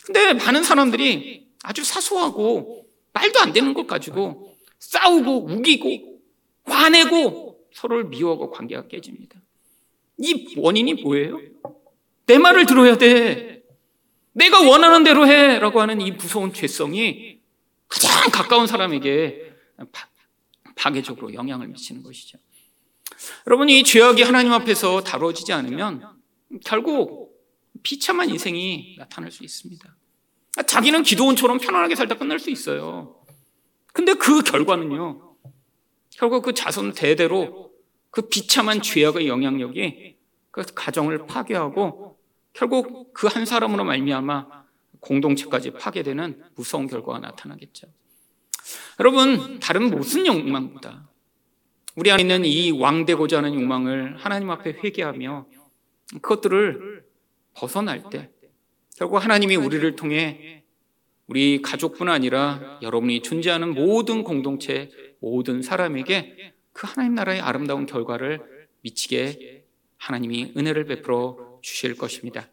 근데 0.06 0.34
많은 0.34 0.64
사람들이 0.64 1.48
아주 1.64 1.84
사소하고 1.84 2.88
말도 3.14 3.40
안 3.40 3.54
되는 3.54 3.74
것 3.74 3.88
가지고 3.88 4.56
싸우고 4.80 5.46
우기고 5.46 6.20
화내고 6.66 7.68
서로를 7.74 8.06
미워하고 8.06 8.52
관계가 8.52 8.88
깨집니다. 8.88 9.40
이 10.18 10.56
원인이 10.58 10.96
뭐예요? 10.96 11.40
내 12.26 12.38
말을 12.38 12.66
들어야 12.66 12.98
돼. 12.98 13.64
내가 14.34 14.62
원하는 14.62 15.04
대로 15.04 15.28
해. 15.28 15.60
라고 15.60 15.82
하는 15.82 16.02
이 16.02 16.12
무서운 16.12 16.54
죄성이 16.54 17.40
가장 17.88 18.32
가까운 18.32 18.68
사람에게 18.68 19.54
파괴적으로 20.76 21.34
영향을 21.34 21.68
미치는 21.68 22.04
것이죠. 22.04 22.38
여러분 23.48 23.70
이 23.70 23.84
죄악이 23.84 24.24
하나님 24.24 24.52
앞에서 24.52 25.04
다뤄지지 25.04 25.54
않으면 25.54 26.04
결국 26.66 27.23
비참한 27.84 28.30
인생이 28.30 28.96
나타날 28.98 29.32
수 29.32 29.44
있습니다. 29.44 29.96
자기는 30.66 31.04
기도원처럼 31.04 31.60
편안하게 31.60 31.96
살다 31.96 32.16
끝날 32.16 32.40
수 32.40 32.50
있어요. 32.50 33.24
근데 33.92 34.14
그 34.14 34.42
결과는요. 34.42 35.36
결국 36.12 36.44
그 36.44 36.54
자손 36.54 36.94
대대로 36.94 37.72
그 38.10 38.28
비참한 38.30 38.82
죄악의 38.82 39.28
영향력이 39.28 40.16
그 40.52 40.64
가정을 40.74 41.26
파괴하고 41.26 42.20
결국 42.54 43.14
그 43.14 43.28
한 43.28 43.46
사람으로 43.46 43.84
말미암아 43.84 44.64
공동체까지 45.00 45.72
파괴되는 45.72 46.44
무서운 46.56 46.88
결과가 46.88 47.20
나타나겠죠. 47.20 47.88
여러분 49.00 49.60
다른 49.60 49.90
무슨 49.90 50.26
욕망보다 50.26 51.10
우리 51.96 52.12
안에 52.12 52.22
있는 52.22 52.46
이 52.46 52.72
왕되고자 52.72 53.40
하는 53.40 53.54
욕망을 53.56 54.18
하나님 54.18 54.50
앞에 54.52 54.78
회개하며 54.84 55.48
그것들을 56.22 57.04
벗어날 57.54 58.10
때 58.10 58.30
결국 58.96 59.18
하나님이 59.18 59.56
우리를 59.56 59.96
통해 59.96 60.64
우리 61.28 61.62
가족뿐 61.62 62.10
아니라 62.10 62.80
여러분이 62.82 63.22
존재하는 63.22 63.74
모든 63.74 64.24
공동체, 64.24 64.90
모든 65.20 65.62
사람에게 65.62 66.54
그 66.74 66.88
하나님 66.88 67.16
나라의 67.16 67.40
아름다운 67.40 67.86
결과를 67.86 68.42
미치게 68.82 69.64
하나님이 69.98 70.54
은혜를 70.58 70.86
베풀어 70.86 71.60
주실 71.62 71.96
것입니다. 71.96 72.50